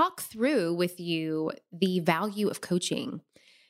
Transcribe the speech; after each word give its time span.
talk 0.00 0.22
through 0.22 0.72
with 0.72 0.98
you 0.98 1.52
the 1.70 2.00
value 2.00 2.48
of 2.48 2.62
coaching. 2.62 3.20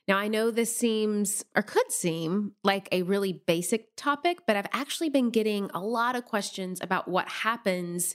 Now, 0.06 0.16
I 0.16 0.28
know 0.28 0.52
this 0.52 0.76
seems 0.76 1.44
or 1.56 1.62
could 1.62 1.90
seem 1.90 2.52
like 2.62 2.88
a 2.92 3.02
really 3.02 3.32
basic 3.32 3.96
topic, 3.96 4.38
but 4.46 4.54
I've 4.54 4.68
actually 4.72 5.08
been 5.08 5.30
getting 5.30 5.70
a 5.74 5.80
lot 5.80 6.14
of 6.14 6.24
questions 6.24 6.80
about 6.80 7.08
what 7.08 7.28
happens 7.28 8.14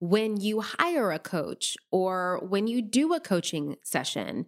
when 0.00 0.40
you 0.40 0.62
hire 0.62 1.12
a 1.12 1.20
coach 1.20 1.76
or 1.92 2.40
when 2.48 2.66
you 2.66 2.82
do 2.82 3.14
a 3.14 3.20
coaching 3.20 3.76
session. 3.84 4.46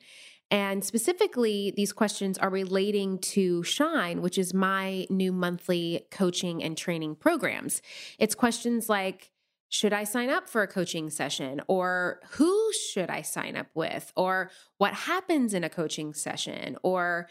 And 0.50 0.84
specifically, 0.84 1.72
these 1.76 1.92
questions 1.92 2.38
are 2.38 2.50
relating 2.50 3.18
to 3.18 3.62
Shine, 3.62 4.20
which 4.20 4.36
is 4.36 4.52
my 4.52 5.06
new 5.10 5.32
monthly 5.32 6.06
coaching 6.10 6.60
and 6.60 6.76
training 6.76 7.16
programs. 7.16 7.82
It's 8.18 8.34
questions 8.34 8.88
like, 8.88 9.30
should 9.68 9.92
I 9.92 10.04
sign 10.04 10.30
up 10.30 10.48
for 10.48 10.62
a 10.62 10.68
coaching 10.68 11.10
session? 11.10 11.60
Or 11.66 12.20
who 12.30 12.72
should 12.72 13.10
I 13.10 13.22
sign 13.22 13.56
up 13.56 13.68
with? 13.74 14.12
Or 14.16 14.50
what 14.78 14.94
happens 14.94 15.54
in 15.54 15.64
a 15.64 15.68
coaching 15.68 16.14
session? 16.14 16.76
Or, 16.82 17.28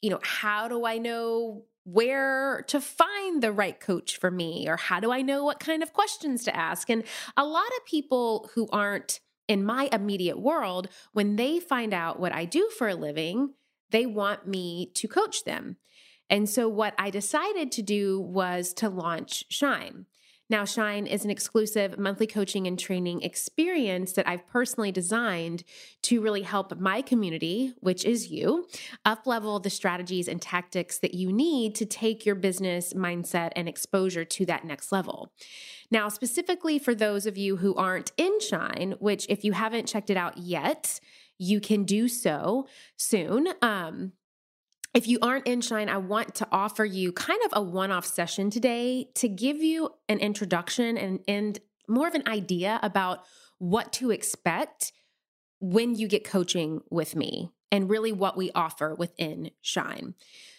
you 0.00 0.10
know, 0.10 0.20
how 0.22 0.68
do 0.68 0.86
I 0.86 0.98
know 0.98 1.64
where 1.84 2.64
to 2.68 2.80
find 2.80 3.42
the 3.42 3.52
right 3.52 3.78
coach 3.78 4.16
for 4.16 4.30
me? 4.30 4.66
Or 4.68 4.76
how 4.76 5.00
do 5.00 5.12
I 5.12 5.20
know 5.20 5.44
what 5.44 5.60
kind 5.60 5.82
of 5.82 5.92
questions 5.92 6.44
to 6.44 6.56
ask? 6.56 6.88
And 6.88 7.04
a 7.36 7.44
lot 7.44 7.68
of 7.78 7.86
people 7.86 8.50
who 8.54 8.66
aren't 8.72 9.20
in 9.46 9.64
my 9.64 9.90
immediate 9.92 10.38
world, 10.38 10.88
when 11.12 11.36
they 11.36 11.60
find 11.60 11.92
out 11.92 12.18
what 12.18 12.32
I 12.32 12.46
do 12.46 12.70
for 12.78 12.88
a 12.88 12.94
living, 12.94 13.50
they 13.90 14.06
want 14.06 14.46
me 14.46 14.90
to 14.94 15.06
coach 15.06 15.44
them. 15.44 15.76
And 16.30 16.48
so, 16.48 16.66
what 16.68 16.94
I 16.98 17.10
decided 17.10 17.70
to 17.72 17.82
do 17.82 18.18
was 18.18 18.72
to 18.74 18.88
launch 18.88 19.44
Shine. 19.50 20.06
Now, 20.50 20.66
Shine 20.66 21.06
is 21.06 21.24
an 21.24 21.30
exclusive 21.30 21.98
monthly 21.98 22.26
coaching 22.26 22.66
and 22.66 22.78
training 22.78 23.22
experience 23.22 24.12
that 24.12 24.28
I've 24.28 24.46
personally 24.46 24.92
designed 24.92 25.64
to 26.02 26.20
really 26.20 26.42
help 26.42 26.78
my 26.78 27.00
community, 27.00 27.72
which 27.80 28.04
is 28.04 28.30
you, 28.30 28.66
up 29.06 29.26
level 29.26 29.58
the 29.58 29.70
strategies 29.70 30.28
and 30.28 30.42
tactics 30.42 30.98
that 30.98 31.14
you 31.14 31.32
need 31.32 31.74
to 31.76 31.86
take 31.86 32.26
your 32.26 32.34
business 32.34 32.92
mindset 32.92 33.52
and 33.56 33.68
exposure 33.68 34.24
to 34.24 34.44
that 34.46 34.64
next 34.64 34.92
level. 34.92 35.32
Now, 35.90 36.10
specifically 36.10 36.78
for 36.78 36.94
those 36.94 37.24
of 37.24 37.38
you 37.38 37.56
who 37.56 37.74
aren't 37.74 38.12
in 38.18 38.38
Shine, 38.40 38.96
which 38.98 39.26
if 39.30 39.44
you 39.44 39.52
haven't 39.52 39.88
checked 39.88 40.10
it 40.10 40.16
out 40.18 40.36
yet, 40.36 41.00
you 41.38 41.58
can 41.60 41.84
do 41.84 42.06
so 42.06 42.66
soon. 42.96 43.48
Um, 43.62 44.12
if 44.94 45.08
you 45.08 45.18
aren't 45.20 45.46
in 45.46 45.60
Shine, 45.60 45.88
I 45.88 45.96
want 45.96 46.36
to 46.36 46.48
offer 46.52 46.84
you 46.84 47.12
kind 47.12 47.40
of 47.44 47.50
a 47.52 47.62
one 47.62 47.90
off 47.90 48.06
session 48.06 48.48
today 48.48 49.08
to 49.16 49.28
give 49.28 49.56
you 49.56 49.90
an 50.08 50.20
introduction 50.20 50.96
and, 50.96 51.20
and 51.26 51.58
more 51.88 52.06
of 52.06 52.14
an 52.14 52.28
idea 52.28 52.78
about 52.82 53.24
what 53.58 53.92
to 53.94 54.12
expect 54.12 54.92
when 55.60 55.96
you 55.96 56.06
get 56.06 56.24
coaching 56.24 56.80
with 56.90 57.16
me 57.16 57.50
and 57.72 57.90
really 57.90 58.12
what 58.12 58.36
we 58.36 58.52
offer 58.54 58.94
within 58.94 59.50
Shine. 59.62 60.14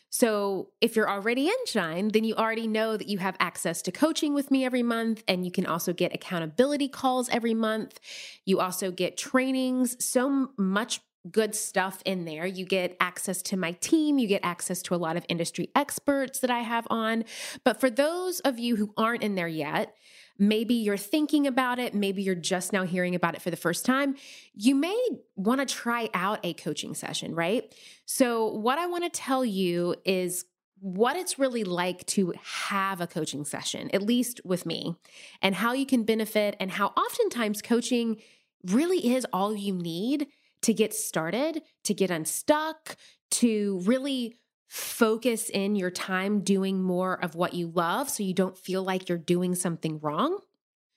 So, 0.09 0.70
if 0.80 0.95
you're 0.95 1.09
already 1.09 1.47
in 1.47 1.66
Shine, 1.66 2.09
then 2.09 2.23
you 2.23 2.36
already 2.36 2.67
know 2.67 2.95
that 2.95 3.10
you 3.10 3.17
have 3.17 3.36
access 3.39 3.81
to 3.81 3.92
coaching 3.92 4.33
with 4.33 4.49
me 4.49 4.64
every 4.64 4.83
month, 4.83 5.23
and 5.27 5.45
you 5.45 5.52
can 5.52 5.65
also 5.65 5.92
get 5.92 6.15
accountability 6.15 6.87
calls 6.87 7.27
every 7.30 7.54
month. 7.54 7.99
You 8.45 8.61
also 8.61 8.92
get 8.92 9.17
trainings, 9.17 10.04
so 10.04 10.52
much 10.58 11.02
good 11.31 11.55
stuff 11.55 12.02
in 12.05 12.25
there. 12.25 12.45
You 12.45 12.65
get 12.65 12.95
access 12.99 13.41
to 13.43 13.58
my 13.58 13.71
team, 13.73 14.19
you 14.19 14.27
get 14.27 14.41
access 14.43 14.81
to 14.83 14.95
a 14.95 14.97
lot 14.97 15.17
of 15.17 15.25
industry 15.30 15.69
experts 15.75 16.39
that 16.39 16.52
I 16.52 16.59
have 16.59 16.87
on. 16.89 17.25
But 17.63 17.80
for 17.80 17.89
those 17.89 18.39
of 18.41 18.59
you 18.59 18.75
who 18.75 18.93
aren't 18.97 19.23
in 19.23 19.36
there 19.36 19.47
yet, 19.47 19.95
maybe 20.37 20.73
you're 20.73 20.97
thinking 20.97 21.47
about 21.47 21.80
it, 21.80 21.93
maybe 21.93 22.21
you're 22.21 22.36
just 22.36 22.73
now 22.73 22.83
hearing 22.83 23.15
about 23.15 23.36
it 23.36 23.41
for 23.41 23.49
the 23.49 23.58
first 23.58 23.86
time, 23.86 24.15
you 24.53 24.75
may 24.75 25.08
want 25.36 25.61
to 25.61 25.65
try 25.65 26.09
out 26.13 26.39
a 26.43 26.53
coaching 26.53 26.93
session, 26.93 27.33
right? 27.33 27.73
So, 28.05 28.47
what 28.47 28.77
I 28.77 28.87
want 28.87 29.03
to 29.05 29.09
tell 29.09 29.45
you 29.45 29.95
is 30.05 30.45
what 30.80 31.15
it's 31.15 31.39
really 31.39 31.63
like 31.63 32.05
to 32.05 32.33
have 32.43 33.02
a 33.02 33.07
coaching 33.07 33.45
session, 33.45 33.89
at 33.93 34.02
least 34.02 34.42
with 34.43 34.65
me, 34.65 34.95
and 35.42 35.55
how 35.55 35.73
you 35.73 35.86
can 35.86 36.03
benefit, 36.03 36.55
and 36.59 36.71
how 36.71 36.87
oftentimes 36.87 37.61
coaching 37.61 38.17
really 38.65 39.15
is 39.15 39.25
all 39.31 39.55
you 39.55 39.73
need 39.73 40.27
to 40.65 40.73
get 40.73 40.95
started, 40.95 41.61
to 41.83 41.93
get 41.93 42.09
unstuck, 42.09 42.95
to 43.30 43.81
really 43.86 44.36
focus 44.67 45.52
in 45.52 45.76
your 45.76 45.92
time 45.92 46.42
doing 46.42 46.81
more 46.81 47.23
of 47.23 47.36
what 47.36 47.53
you 47.53 47.67
love 47.67 48.09
so 48.09 48.23
you 48.23 48.33
don't 48.33 48.58
feel 48.58 48.81
like 48.81 49.08
you're 49.08 49.17
doing 49.20 49.54
something 49.54 49.99
wrong. 49.99 50.39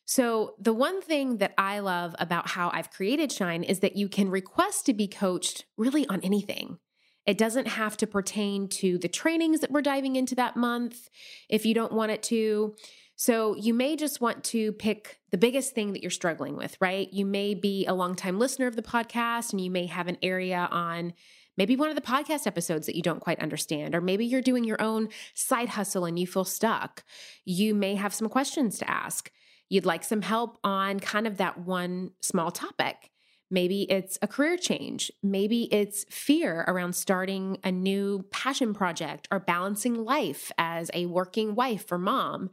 So, 0.06 0.54
the 0.58 0.72
one 0.72 1.02
thing 1.02 1.36
that 1.36 1.52
I 1.58 1.80
love 1.80 2.16
about 2.18 2.48
how 2.48 2.70
I've 2.72 2.90
created 2.90 3.30
Shine 3.30 3.62
is 3.62 3.80
that 3.80 3.94
you 3.94 4.08
can 4.08 4.30
request 4.30 4.86
to 4.86 4.94
be 4.94 5.06
coached 5.06 5.66
really 5.76 6.06
on 6.06 6.22
anything. 6.22 6.78
It 7.26 7.36
doesn't 7.36 7.68
have 7.68 7.94
to 7.98 8.06
pertain 8.06 8.68
to 8.68 8.96
the 8.96 9.06
trainings 9.06 9.60
that 9.60 9.70
we're 9.70 9.82
diving 9.82 10.16
into 10.16 10.34
that 10.36 10.56
month 10.56 11.10
if 11.50 11.66
you 11.66 11.74
don't 11.74 11.92
want 11.92 12.10
it 12.10 12.22
to. 12.24 12.74
So 13.20 13.56
you 13.56 13.74
may 13.74 13.96
just 13.96 14.20
want 14.20 14.44
to 14.44 14.70
pick 14.74 15.18
the 15.32 15.38
biggest 15.38 15.74
thing 15.74 15.92
that 15.92 16.02
you're 16.02 16.10
struggling 16.10 16.56
with, 16.56 16.76
right? 16.80 17.12
You 17.12 17.26
may 17.26 17.52
be 17.52 17.84
a 17.84 17.92
longtime 17.92 18.38
listener 18.38 18.68
of 18.68 18.76
the 18.76 18.82
podcast 18.82 19.50
and 19.50 19.60
you 19.60 19.72
may 19.72 19.86
have 19.86 20.06
an 20.06 20.18
area 20.22 20.68
on 20.70 21.14
maybe 21.56 21.74
one 21.74 21.88
of 21.88 21.96
the 21.96 22.00
podcast 22.00 22.46
episodes 22.46 22.86
that 22.86 22.94
you 22.94 23.02
don't 23.02 23.18
quite 23.18 23.40
understand, 23.40 23.96
or 23.96 24.00
maybe 24.00 24.24
you're 24.24 24.40
doing 24.40 24.62
your 24.62 24.80
own 24.80 25.08
side 25.34 25.70
hustle 25.70 26.04
and 26.04 26.16
you 26.16 26.28
feel 26.28 26.44
stuck. 26.44 27.02
You 27.44 27.74
may 27.74 27.96
have 27.96 28.14
some 28.14 28.28
questions 28.28 28.78
to 28.78 28.88
ask. 28.88 29.32
You'd 29.68 29.84
like 29.84 30.04
some 30.04 30.22
help 30.22 30.60
on 30.62 31.00
kind 31.00 31.26
of 31.26 31.38
that 31.38 31.58
one 31.58 32.12
small 32.20 32.52
topic. 32.52 33.10
Maybe 33.50 33.82
it's 33.90 34.16
a 34.22 34.28
career 34.28 34.56
change. 34.56 35.10
Maybe 35.24 35.64
it's 35.72 36.04
fear 36.08 36.64
around 36.68 36.94
starting 36.94 37.58
a 37.64 37.72
new 37.72 38.26
passion 38.30 38.74
project 38.74 39.26
or 39.32 39.40
balancing 39.40 40.04
life 40.04 40.52
as 40.56 40.90
a 40.94 41.06
working 41.06 41.56
wife 41.56 41.90
or 41.90 41.98
mom. 41.98 42.50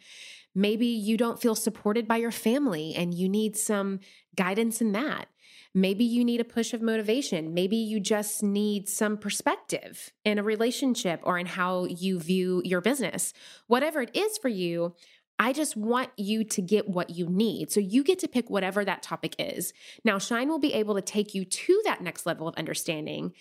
Maybe 0.56 0.88
you 0.88 1.18
don't 1.18 1.42
feel 1.42 1.54
supported 1.54 2.08
by 2.08 2.18
your 2.18 2.32
family 2.32 2.96
and 2.96 3.14
you 3.14 3.28
need 3.28 3.58
some 3.58 4.00
guidance 4.36 4.82
in 4.82 4.94
that. 4.94 5.28
Maybe 5.74 6.06
you 6.06 6.24
need 6.24 6.40
a 6.40 6.46
push 6.46 6.74
of 6.74 6.82
motivation. 6.82 7.54
Maybe 7.54 7.76
you 7.76 8.00
just 8.00 8.42
need 8.42 8.88
some 8.88 9.18
perspective 9.18 10.14
in 10.24 10.40
a 10.40 10.44
relationship 10.44 11.20
or 11.24 11.38
in 11.38 11.46
how 11.46 11.84
you 11.86 12.18
view 12.18 12.62
your 12.64 12.80
business. 12.80 13.34
Whatever 13.68 14.02
it 14.02 14.16
is 14.16 14.38
for 14.38 14.48
you, 14.48 14.96
I 15.38 15.52
just 15.52 15.76
want 15.76 16.12
you 16.16 16.46
to 16.46 16.62
get 16.62 16.88
what 16.88 17.10
you 17.10 17.28
need. 17.28 17.72
So 17.72 17.82
you 17.82 18.06
get 18.06 18.20
to 18.20 18.28
pick 18.30 18.50
whatever 18.50 18.86
that 18.86 19.04
topic 19.04 19.36
is. 19.38 19.74
Now, 20.06 20.18
Shine 20.18 20.48
will 20.48 20.60
be 20.60 20.74
able 20.74 20.96
to 20.96 21.02
take 21.02 21.36
you 21.36 21.44
to 21.44 21.82
that 21.84 22.02
next 22.02 22.26
level 22.26 22.48
of 22.48 22.56
understanding 22.56 23.34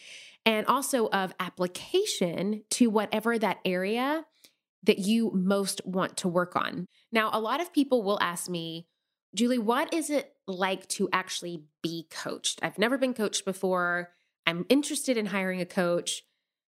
and 0.44 0.66
also 0.66 1.08
of 1.10 1.32
application 1.38 2.64
to 2.70 2.90
whatever 2.90 3.38
that 3.38 3.58
area 3.64 4.26
that 4.84 4.98
you 4.98 5.30
most 5.34 5.80
want 5.84 6.16
to 6.18 6.28
work 6.28 6.56
on. 6.56 6.86
Now, 7.10 7.30
a 7.32 7.40
lot 7.40 7.60
of 7.60 7.72
people 7.72 8.02
will 8.02 8.18
ask 8.20 8.48
me, 8.48 8.86
Julie, 9.34 9.58
what 9.58 9.92
is 9.92 10.10
it 10.10 10.32
like 10.46 10.86
to 10.88 11.08
actually 11.12 11.64
be 11.82 12.06
coached? 12.10 12.60
I've 12.62 12.78
never 12.78 12.96
been 12.96 13.14
coached 13.14 13.44
before. 13.44 14.10
I'm 14.46 14.66
interested 14.68 15.16
in 15.16 15.26
hiring 15.26 15.60
a 15.60 15.66
coach, 15.66 16.22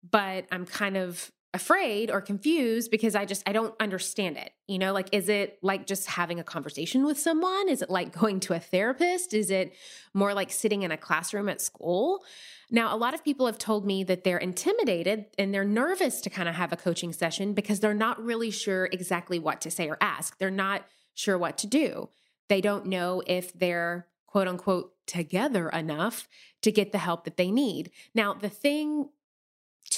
but 0.09 0.47
I'm 0.51 0.65
kind 0.67 0.97
of 0.97 1.31
afraid 1.55 2.11
or 2.11 2.21
confused 2.21 2.91
because 2.91 3.15
I 3.15 3.25
just 3.25 3.43
I 3.49 3.53
don't 3.53 3.75
understand 3.81 4.37
it. 4.37 4.53
You 4.67 4.79
know, 4.79 4.93
like 4.93 5.09
is 5.13 5.29
it 5.29 5.59
like 5.63 5.87
just 5.87 6.07
having 6.07 6.39
a 6.39 6.45
conversation 6.45 7.07
with 7.07 7.19
someone? 7.19 7.69
Is 7.69 7.81
it 7.81 7.89
like 7.89 8.13
going 8.13 8.41
to 8.41 8.55
a 8.55 8.59
therapist? 8.59 9.33
Is 9.33 9.51
it 9.51 9.73
more 10.13 10.35
like 10.35 10.51
sitting 10.51 10.83
in 10.83 10.91
a 10.91 10.97
classroom 10.97 11.49
at 11.49 11.61
school? 11.61 12.23
Now, 12.71 12.95
a 12.95 12.99
lot 12.99 13.15
of 13.15 13.25
people 13.25 13.47
have 13.47 13.57
told 13.57 13.87
me 13.87 14.05
that 14.05 14.25
they're 14.25 14.37
intimidated 14.37 15.27
and 15.39 15.55
they're 15.55 15.65
nervous 15.65 16.21
to 16.21 16.31
kind 16.31 16.51
of 16.51 16.55
have 16.55 16.73
a 16.73 16.77
coaching 16.77 17.15
session 17.15 17.55
because 17.55 17.81
they're 17.81 17.95
not 17.95 18.23
really 18.23 18.51
sure 18.51 18.91
exactly 18.93 19.39
what 19.39 19.63
to 19.63 19.71
say 19.71 19.89
or 19.89 19.97
ask. 20.03 20.37
They're 20.39 20.51
not 20.51 20.85
sure 21.15 21.39
what 21.39 21.57
to 21.59 21.67
do. 21.67 22.11
They 22.49 22.61
don't 22.61 22.87
know 22.87 23.23
if 23.27 23.53
they're 23.55 24.07
quote 24.27 24.49
unquote 24.49 24.93
together 25.07 25.71
enough 25.71 26.29
to 26.61 26.71
get 26.71 26.93
the 26.93 26.99
help 26.99 27.25
that 27.25 27.39
they 27.39 27.51
need. 27.51 27.91
Now, 28.15 28.35
the 28.35 28.51
thing 28.51 29.09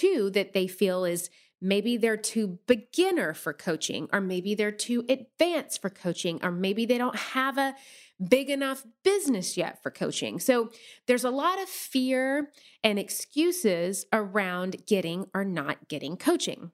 too 0.00 0.30
that 0.30 0.52
they 0.52 0.66
feel 0.66 1.04
is 1.04 1.30
maybe 1.60 1.96
they're 1.96 2.16
too 2.16 2.58
beginner 2.66 3.34
for 3.34 3.52
coaching, 3.52 4.08
or 4.12 4.20
maybe 4.20 4.54
they're 4.54 4.72
too 4.72 5.04
advanced 5.08 5.82
for 5.82 5.90
coaching, 5.90 6.40
or 6.42 6.50
maybe 6.50 6.86
they 6.86 6.98
don't 6.98 7.16
have 7.16 7.58
a 7.58 7.74
big 8.28 8.50
enough 8.50 8.84
business 9.02 9.56
yet 9.56 9.82
for 9.82 9.90
coaching. 9.90 10.38
So 10.40 10.70
there's 11.06 11.24
a 11.24 11.30
lot 11.30 11.60
of 11.60 11.68
fear 11.68 12.50
and 12.82 12.98
excuses 12.98 14.06
around 14.12 14.86
getting 14.86 15.26
or 15.34 15.44
not 15.44 15.88
getting 15.88 16.16
coaching. 16.16 16.72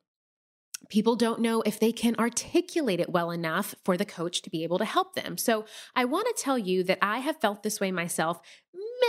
People 0.88 1.17
don't 1.17 1.40
know 1.40 1.62
if 1.62 1.81
they 1.81 1.90
can 1.90 2.14
articulate 2.17 3.00
it 3.00 3.11
well 3.11 3.31
enough 3.32 3.75
for 3.84 3.96
the 3.96 4.05
coach 4.05 4.43
to 4.43 4.50
be 4.50 4.62
able 4.62 4.78
to 4.78 4.84
help 4.84 5.14
them. 5.14 5.37
So, 5.37 5.64
I 5.96 6.05
want 6.05 6.28
to 6.28 6.43
tell 6.43 6.58
you 6.58 6.84
that 6.84 6.99
I 7.02 7.19
have 7.19 7.40
felt 7.40 7.62
this 7.62 7.81
way 7.81 7.90
myself 7.90 8.40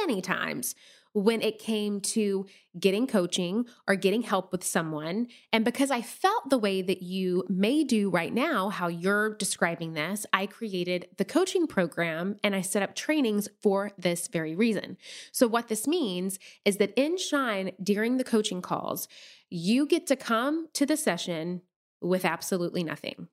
many 0.02 0.22
times 0.22 0.74
when 1.18 1.42
it 1.42 1.58
came 1.58 2.00
to 2.00 2.46
getting 2.80 3.08
coaching 3.08 3.66
or 3.88 3.96
getting 3.96 4.22
help 4.22 4.52
with 4.52 4.64
someone. 4.64 5.28
And 5.52 5.66
because 5.66 5.90
I 5.90 6.00
felt 6.00 6.52
the 6.52 6.60
way 6.60 6.84
that 6.84 7.02
you 7.02 7.44
may 7.50 7.84
do 7.84 8.12
right 8.12 8.32
now, 8.32 8.70
how 8.70 8.88
you're 8.88 9.36
describing 9.36 9.94
this, 9.94 10.28
I 10.32 10.46
created 10.46 11.08
the 11.18 11.26
coaching 11.26 11.66
program 11.66 12.36
and 12.44 12.56
I 12.56 12.62
set 12.62 12.84
up 12.84 12.94
trainings 12.94 13.50
for 13.64 13.94
this 13.98 14.28
very 14.28 14.56
reason. 14.56 14.96
So, 15.32 15.48
what 15.48 15.70
this 15.70 15.88
means 15.88 16.38
is 16.66 16.78
that 16.78 16.94
in 16.96 17.18
Shine 17.18 17.72
during 17.82 18.18
the 18.18 18.24
coaching 18.24 18.62
calls, 18.62 19.08
you 19.50 19.88
get 19.88 20.06
to 20.08 20.16
come 20.16 20.68
to 20.74 20.86
the 20.86 20.98
session 20.98 21.64
with 22.00 22.26
absolutely 22.26 22.84
nothing. 22.84 23.28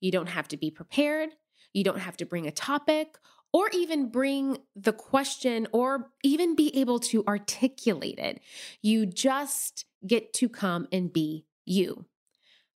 You 0.00 0.10
don't 0.10 0.30
have 0.30 0.48
to 0.48 0.56
be 0.56 0.72
prepared. 0.72 1.30
You 1.72 1.84
don't 1.84 2.00
have 2.00 2.16
to 2.16 2.26
bring 2.26 2.48
a 2.48 2.50
topic 2.50 3.18
or 3.56 3.70
even 3.72 4.10
bring 4.10 4.58
the 4.74 4.92
question 4.92 5.66
or 5.72 6.10
even 6.22 6.54
be 6.54 6.76
able 6.78 6.98
to 6.98 7.24
articulate 7.26 8.18
it. 8.18 8.38
You 8.82 9.06
just 9.06 9.86
get 10.06 10.34
to 10.34 10.50
come 10.50 10.86
and 10.92 11.10
be 11.10 11.46
you. 11.64 12.04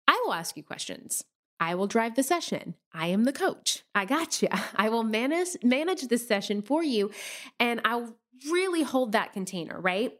I 0.06 0.22
will 0.22 0.34
ask 0.34 0.54
you 0.54 0.62
questions. 0.62 1.24
I 1.58 1.74
will 1.76 1.86
drive 1.86 2.14
the 2.14 2.22
session. 2.22 2.74
I 2.92 3.06
am 3.06 3.24
the 3.24 3.32
coach. 3.32 3.84
I 3.94 4.04
got 4.04 4.42
you. 4.42 4.48
I 4.76 4.90
will 4.90 5.02
manage 5.02 5.56
manage 5.62 6.08
this 6.08 6.28
session 6.28 6.60
for 6.60 6.84
you 6.84 7.10
and 7.58 7.80
I'll 7.86 8.14
really 8.50 8.82
hold 8.82 9.12
that 9.12 9.32
container, 9.32 9.80
right? 9.80 10.12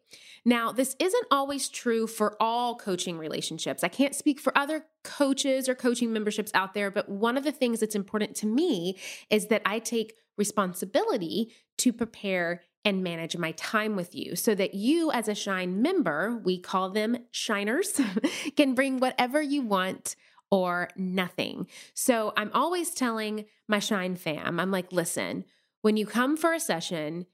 Now, 0.44 0.72
this 0.72 0.94
isn't 0.98 1.26
always 1.30 1.68
true 1.68 2.06
for 2.06 2.36
all 2.40 2.76
coaching 2.76 3.18
relationships. 3.18 3.82
I 3.82 3.88
can't 3.88 4.14
speak 4.14 4.38
for 4.38 4.56
other 4.56 4.86
coaches 5.02 5.68
or 5.68 5.74
coaching 5.74 6.12
memberships 6.12 6.52
out 6.54 6.74
there, 6.74 6.90
but 6.90 7.08
one 7.08 7.36
of 7.36 7.44
the 7.44 7.52
things 7.52 7.80
that's 7.80 7.94
important 7.94 8.36
to 8.36 8.46
me 8.46 8.98
is 9.30 9.48
that 9.48 9.62
I 9.64 9.78
take 9.78 10.14
responsibility 10.36 11.52
to 11.78 11.92
prepare 11.92 12.62
and 12.84 13.02
manage 13.02 13.36
my 13.36 13.50
time 13.52 13.96
with 13.96 14.14
you 14.14 14.36
so 14.36 14.54
that 14.54 14.74
you, 14.74 15.10
as 15.10 15.26
a 15.26 15.34
Shine 15.34 15.82
member, 15.82 16.40
we 16.44 16.58
call 16.58 16.90
them 16.90 17.19
Shiners, 17.32 18.00
can 18.56 18.74
bring 18.74 18.98
whatever 18.98 19.42
you 19.42 19.62
want 19.62 20.14
or 20.50 20.88
nothing. 20.94 21.66
So 21.94 22.32
I'm 22.36 22.52
always 22.54 22.90
telling 22.90 23.46
my 23.66 23.80
Shine 23.80 24.14
fam, 24.14 24.60
I'm 24.60 24.70
like, 24.70 24.92
listen, 24.92 25.44
when 25.82 25.96
you 25.96 26.06
come 26.06 26.36
for 26.36 26.52
a 26.52 26.60
session, 26.60 27.26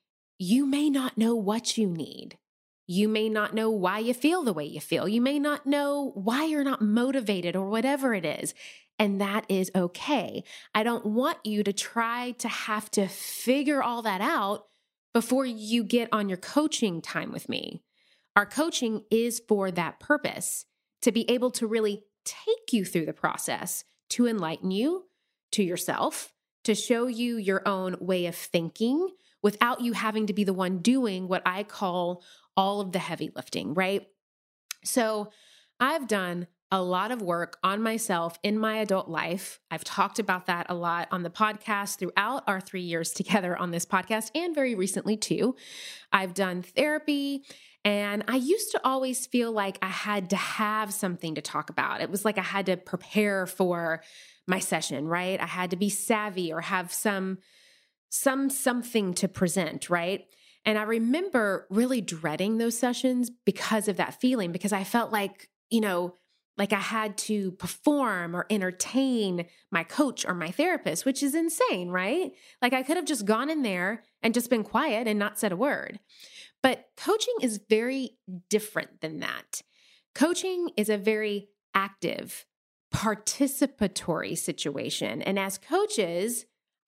you 0.43 0.67
may 0.67 0.91
not 0.91 1.17
know 1.17 1.37
what 1.37 1.79
you 1.79 1.87
need. 1.87 2.37
You 2.89 3.09
may 3.09 3.29
not 3.29 3.55
know 3.55 3.71
why 3.71 4.01
you 4.01 4.13
feel 4.13 4.43
the 4.43 4.53
way 4.53 4.65
you 4.65 4.81
feel. 4.81 5.07
You 5.07 5.21
may 5.21 5.39
not 5.39 5.67
know 5.67 6.11
why 6.15 6.47
you're 6.47 6.65
not 6.65 6.83
motivated 6.83 7.55
or 7.55 7.69
whatever 7.69 8.13
it 8.13 8.25
is. 8.25 8.53
And 8.99 9.21
that 9.21 9.45
is 9.49 9.71
okay. 9.73 10.43
I 10.75 10.83
don't 10.83 11.07
want 11.07 11.39
you 11.45 11.63
to 11.63 11.73
try 11.73 12.33
to 12.39 12.49
have 12.49 12.91
to 12.91 13.07
figure 13.07 13.85
all 13.85 14.03
that 14.03 14.21
out 14.21 14.67
before 15.15 15.47
you 15.47 15.85
get 15.85 16.09
on 16.11 16.29
your 16.29 16.39
coaching 16.39 17.01
time 17.01 17.31
with 17.31 17.49
me. 17.49 17.81
Our 18.35 18.47
coaching 18.47 19.05
is 19.13 19.41
for 19.47 19.71
that 19.71 20.01
purpose 20.01 20.65
to 21.03 21.13
be 21.13 21.31
able 21.31 21.53
to 21.53 21.69
really 21.69 22.03
take 22.25 22.73
you 22.73 22.85
through 22.85 23.07
the 23.07 23.13
process 23.13 23.85
to 24.11 24.27
enlighten 24.27 24.73
you 24.73 25.05
to 25.53 25.63
yourself, 25.63 26.33
to 26.65 26.75
show 26.75 27.07
you 27.07 27.37
your 27.37 27.63
own 27.67 27.97
way 28.01 28.27
of 28.27 28.35
thinking 28.35 29.09
without 29.43 29.81
you 29.81 29.93
having 29.93 30.27
to 30.27 30.33
be 30.33 30.45
the 30.45 30.53
one 30.53 30.79
doing 30.79 31.29
what 31.29 31.43
I 31.45 31.63
call 31.63 32.23
all 32.57 32.81
of 32.81 32.93
the 32.93 32.99
heavy 32.99 33.31
lifting, 33.35 33.75
right? 33.75 34.07
So 34.85 35.31
I've 35.81 36.07
done 36.07 36.47
a 36.71 36.83
lot 36.83 37.11
of 37.11 37.21
work 37.21 37.59
on 37.63 37.83
myself 37.83 38.39
in 38.43 38.59
my 38.59 38.77
adult 38.77 39.07
life. 39.07 39.61
I've 39.71 39.85
talked 39.85 40.19
about 40.19 40.47
that 40.47 40.67
a 40.71 40.75
lot 40.75 41.07
on 41.11 41.23
the 41.23 41.31
podcast 41.31 41.99
throughout 41.99 42.45
our 42.47 42.61
three 42.61 42.81
years 42.81 43.11
together 43.13 43.57
on 43.57 43.71
this 43.71 43.85
podcast 43.85 44.31
and 44.35 44.55
very 44.55 44.75
recently 44.75 45.17
too. 45.17 45.55
I've 46.13 46.35
done 46.35 46.63
therapy. 46.63 47.45
And 47.85 48.25
I 48.29 48.37
used 48.37 48.71
to 48.73 48.81
always 48.85 49.27
feel 49.27 49.51
like 49.51 49.77
I 49.83 49.89
had 49.89 50.31
to 50.31 50.37
have 50.37 50.95
something 50.95 51.35
to 51.35 51.43
talk 51.43 51.69
about. 51.69 52.01
It 52.01 52.11
was 52.11 52.25
like 52.25 52.39
I 52.39 52.43
had 52.43 52.67
to 52.67 52.77
prepare 52.77 53.47
for 53.47 54.03
my 54.47 54.61
session, 54.61 55.09
right? 55.09 55.41
I 55.41 55.47
had 55.47 55.71
to 55.71 55.77
be 55.77 55.89
savvy 55.89 56.53
or 56.53 56.61
have 56.61 56.93
some 56.93 57.39
some 58.13 58.51
something 58.51 59.15
to 59.15 59.27
present, 59.27 59.89
right? 59.89 60.27
And 60.67 60.77
I 60.77 60.83
remember 60.83 61.67
really 61.71 62.03
dreading 62.03 62.59
those 62.59 62.79
sessions 62.79 63.31
because 63.47 63.89
of 63.89 63.97
that 63.97 64.21
feeling, 64.21 64.53
because 64.53 64.73
I 64.73 64.85
felt 64.85 65.11
like, 65.11 65.49
you 65.71 65.81
know, 65.81 66.17
like 66.59 66.75
I 66.75 66.79
had 66.79 67.17
to 67.19 67.53
perform 67.53 68.37
or 68.37 68.45
entertain 68.51 69.47
my 69.71 69.83
coach 69.83 70.27
or 70.27 70.35
my 70.35 70.51
therapist, 70.51 71.07
which 71.07 71.23
is 71.23 71.35
insane, 71.35 71.89
right? 71.89 72.33
Like 72.61 72.75
I 72.75 72.83
could 72.83 72.99
have 72.99 73.07
just 73.07 73.25
gone 73.25 73.49
in 73.49 73.63
there 73.63 74.03
and 74.23 74.35
just 74.35 74.51
been 74.51 74.63
quiet 74.63 75.09
and 75.09 75.19
not 75.19 75.39
said 75.39 75.53
a 75.53 75.57
word. 75.57 75.99
But 76.63 76.91
coaching 76.99 77.37
is 77.41 77.63
very 77.71 78.19
different 78.51 79.01
than 79.01 79.21
that. 79.21 79.63
Coaching 80.15 80.69
is 80.77 80.91
a 80.91 80.99
very 80.99 81.49
active, 81.75 82.45
participatory 82.95 84.37
situation. 84.37 85.23
And 85.23 85.39
as 85.39 85.57
coaches, 85.57 86.45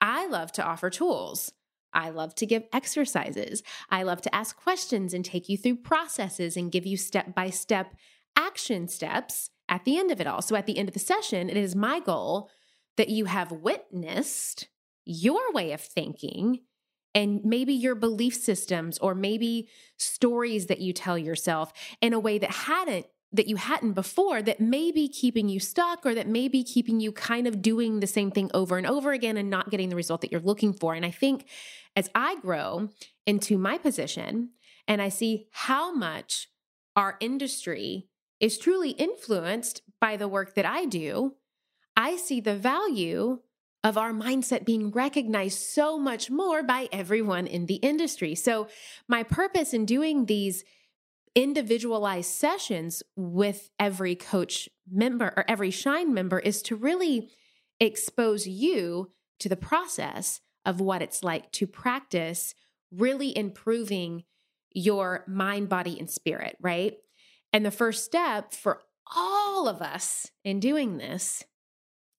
I 0.07 0.27
love 0.27 0.51
to 0.53 0.63
offer 0.63 0.91
tools. 0.91 1.51
I 1.91 2.11
love 2.11 2.35
to 2.35 2.45
give 2.45 2.65
exercises. 2.71 3.63
I 3.89 4.03
love 4.03 4.21
to 4.21 4.35
ask 4.35 4.55
questions 4.55 5.15
and 5.15 5.25
take 5.25 5.49
you 5.49 5.57
through 5.57 5.77
processes 5.77 6.55
and 6.55 6.71
give 6.71 6.85
you 6.85 6.95
step 6.95 7.33
by 7.33 7.49
step 7.49 7.95
action 8.37 8.87
steps 8.87 9.49
at 9.67 9.83
the 9.83 9.97
end 9.97 10.11
of 10.11 10.21
it 10.21 10.27
all. 10.27 10.43
So 10.43 10.55
at 10.55 10.67
the 10.67 10.77
end 10.77 10.89
of 10.89 10.93
the 10.93 10.99
session, 10.99 11.49
it 11.49 11.57
is 11.57 11.75
my 11.75 11.99
goal 11.99 12.51
that 12.97 13.09
you 13.09 13.25
have 13.25 13.51
witnessed 13.51 14.67
your 15.05 15.51
way 15.53 15.71
of 15.71 15.81
thinking 15.81 16.59
and 17.15 17.43
maybe 17.43 17.73
your 17.73 17.95
belief 17.95 18.35
systems 18.35 18.99
or 18.99 19.15
maybe 19.15 19.69
stories 19.97 20.67
that 20.67 20.81
you 20.81 20.93
tell 20.93 21.17
yourself 21.17 21.73
in 21.99 22.13
a 22.13 22.19
way 22.19 22.37
that 22.37 22.51
hadn't 22.51 23.07
that 23.35 23.47
you 23.47 23.55
hadn't 23.55 23.93
before 23.93 24.41
that 24.41 24.59
may 24.59 24.91
be 24.91 25.07
keeping 25.07 25.49
you 25.49 25.59
stuck 25.59 26.05
or 26.05 26.15
that 26.15 26.27
may 26.27 26.47
be 26.47 26.63
keeping 26.63 26.99
you 26.99 27.11
kind 27.11 27.47
of 27.47 27.61
doing 27.61 27.99
the 27.99 28.07
same 28.07 28.31
thing 28.31 28.49
over 28.53 28.77
and 28.77 28.87
over 28.87 29.11
again 29.11 29.37
and 29.37 29.49
not 29.49 29.69
getting 29.69 29.89
the 29.89 29.95
result 29.95 30.21
that 30.21 30.31
you're 30.31 30.41
looking 30.41 30.73
for. 30.73 30.93
And 30.93 31.05
I 31.05 31.11
think 31.11 31.47
as 31.95 32.09
I 32.15 32.37
grow 32.37 32.89
into 33.25 33.57
my 33.57 33.77
position 33.77 34.51
and 34.87 35.01
I 35.01 35.09
see 35.09 35.47
how 35.51 35.93
much 35.93 36.49
our 36.95 37.17
industry 37.19 38.07
is 38.39 38.57
truly 38.57 38.91
influenced 38.91 39.81
by 39.99 40.17
the 40.17 40.27
work 40.27 40.55
that 40.55 40.65
I 40.65 40.85
do, 40.85 41.35
I 41.95 42.17
see 42.17 42.39
the 42.39 42.55
value 42.55 43.39
of 43.83 43.97
our 43.97 44.11
mindset 44.11 44.65
being 44.65 44.89
recognized 44.89 45.59
so 45.59 45.99
much 45.99 46.31
more 46.31 46.63
by 46.63 46.89
everyone 46.91 47.45
in 47.45 47.67
the 47.67 47.75
industry. 47.75 48.33
So, 48.33 48.67
my 49.07 49.21
purpose 49.21 49.73
in 49.73 49.85
doing 49.85 50.25
these 50.25 50.63
individualized 51.35 52.31
sessions 52.31 53.03
with 53.15 53.69
every 53.77 54.15
coach 54.15 54.69
member 54.89 55.33
or 55.35 55.45
every 55.47 55.69
shine 55.69 56.13
member 56.13 56.39
is 56.39 56.61
to 56.63 56.75
really 56.75 57.29
expose 57.79 58.47
you 58.47 59.11
to 59.39 59.49
the 59.49 59.57
process 59.57 60.39
of 60.65 60.79
what 60.79 61.01
it's 61.01 61.23
like 61.23 61.51
to 61.51 61.67
practice 61.67 62.55
really 62.91 63.37
improving 63.37 64.23
your 64.73 65.23
mind, 65.27 65.69
body, 65.69 65.99
and 65.99 66.09
spirit, 66.09 66.57
right? 66.61 66.95
And 67.51 67.65
the 67.65 67.71
first 67.71 68.03
step 68.03 68.53
for 68.53 68.81
all 69.15 69.67
of 69.67 69.81
us 69.81 70.31
in 70.43 70.59
doing 70.59 70.97
this 70.97 71.43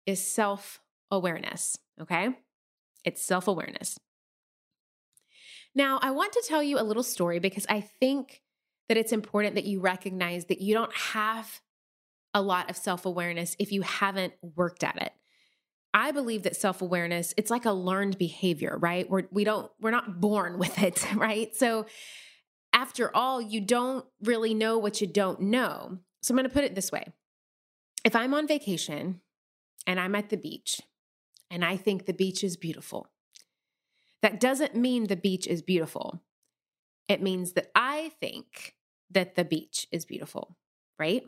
is 0.04 0.24
self 0.24 0.80
awareness, 1.10 1.78
okay? 2.00 2.30
It's 3.04 3.22
self 3.22 3.48
awareness. 3.48 3.98
Now, 5.74 5.98
I 6.00 6.10
want 6.10 6.32
to 6.32 6.44
tell 6.46 6.62
you 6.62 6.78
a 6.78 6.84
little 6.84 7.02
story 7.02 7.38
because 7.38 7.66
I 7.68 7.80
think 7.80 8.42
that 8.88 8.96
it's 8.96 9.12
important 9.12 9.54
that 9.54 9.64
you 9.64 9.80
recognize 9.80 10.46
that 10.46 10.60
you 10.60 10.74
don't 10.74 10.94
have 10.94 11.60
a 12.34 12.42
lot 12.42 12.70
of 12.70 12.76
self 12.76 13.06
awareness 13.06 13.56
if 13.58 13.72
you 13.72 13.82
haven't 13.82 14.34
worked 14.42 14.84
at 14.84 15.00
it. 15.00 15.12
I 15.94 16.12
believe 16.12 16.42
that 16.42 16.56
self 16.56 16.82
awareness, 16.82 17.32
it's 17.36 17.50
like 17.50 17.64
a 17.64 17.72
learned 17.72 18.18
behavior, 18.18 18.76
right? 18.78 19.08
We're, 19.08 19.24
we 19.30 19.44
don't, 19.44 19.70
we're 19.80 19.90
not 19.90 20.20
born 20.20 20.58
with 20.58 20.82
it, 20.82 21.04
right? 21.14 21.54
So 21.56 21.86
after 22.72 23.14
all, 23.16 23.40
you 23.40 23.62
don't 23.62 24.04
really 24.22 24.52
know 24.52 24.76
what 24.76 25.00
you 25.00 25.06
don't 25.06 25.40
know. 25.40 25.98
So 26.22 26.32
I'm 26.32 26.36
going 26.36 26.48
to 26.48 26.52
put 26.52 26.64
it 26.64 26.74
this 26.74 26.92
way. 26.92 27.06
If 28.04 28.14
I'm 28.14 28.34
on 28.34 28.46
vacation 28.46 29.20
and 29.86 29.98
I'm 29.98 30.14
at 30.14 30.28
the 30.28 30.36
beach 30.36 30.82
and 31.50 31.64
I 31.64 31.78
think 31.78 32.04
the 32.04 32.12
beach 32.12 32.44
is 32.44 32.58
beautiful, 32.58 33.08
that 34.20 34.38
doesn't 34.38 34.76
mean 34.76 35.06
the 35.06 35.16
beach 35.16 35.46
is 35.46 35.62
beautiful. 35.62 36.22
It 37.08 37.22
means 37.22 37.52
that 37.52 37.70
I 37.74 38.12
think 38.20 38.75
that 39.10 39.34
the 39.34 39.44
beach 39.44 39.86
is 39.92 40.04
beautiful, 40.04 40.56
right? 40.98 41.22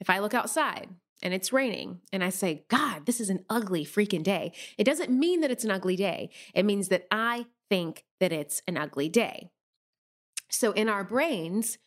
If 0.00 0.10
I 0.10 0.18
look 0.18 0.34
outside 0.34 0.88
and 1.22 1.32
it's 1.32 1.52
raining 1.52 2.00
and 2.12 2.24
I 2.24 2.30
say, 2.30 2.64
God, 2.68 3.06
this 3.06 3.20
is 3.20 3.30
an 3.30 3.44
ugly 3.48 3.84
freaking 3.84 4.22
day, 4.22 4.52
it 4.76 4.84
doesn't 4.84 5.10
mean 5.10 5.40
that 5.40 5.50
it's 5.50 5.64
an 5.64 5.70
ugly 5.70 5.96
day. 5.96 6.30
It 6.54 6.64
means 6.64 6.88
that 6.88 7.06
I 7.10 7.46
think 7.68 8.04
that 8.20 8.32
it's 8.32 8.62
an 8.66 8.76
ugly 8.76 9.08
day. 9.08 9.50
So 10.50 10.72
in 10.72 10.88
our 10.88 11.04
brains, 11.04 11.78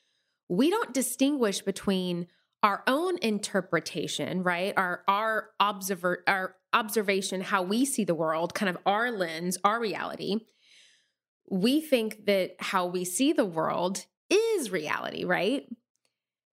we 0.49 0.69
don't 0.69 0.93
distinguish 0.93 1.61
between 1.61 2.27
our 2.63 2.83
own 2.87 3.17
interpretation, 3.19 4.41
right? 4.41 4.73
Our 4.75 5.03
our 5.07 5.49
observer 5.59 6.23
our 6.27 6.55
observation, 6.73 7.41
how 7.41 7.61
we 7.61 7.85
see 7.85 8.03
the 8.03 8.15
world, 8.15 8.53
kind 8.53 8.69
of 8.69 8.77
our 8.85 9.11
lens, 9.11 9.57
our 9.63 9.79
reality. 9.79 10.37
We 11.49 11.79
think 11.79 12.25
that 12.25 12.55
how 12.59 12.87
we 12.87 13.05
see 13.05 13.33
the 13.33 13.45
world 13.45 14.05
is 14.29 14.71
reality, 14.71 15.23
right? 15.23 15.67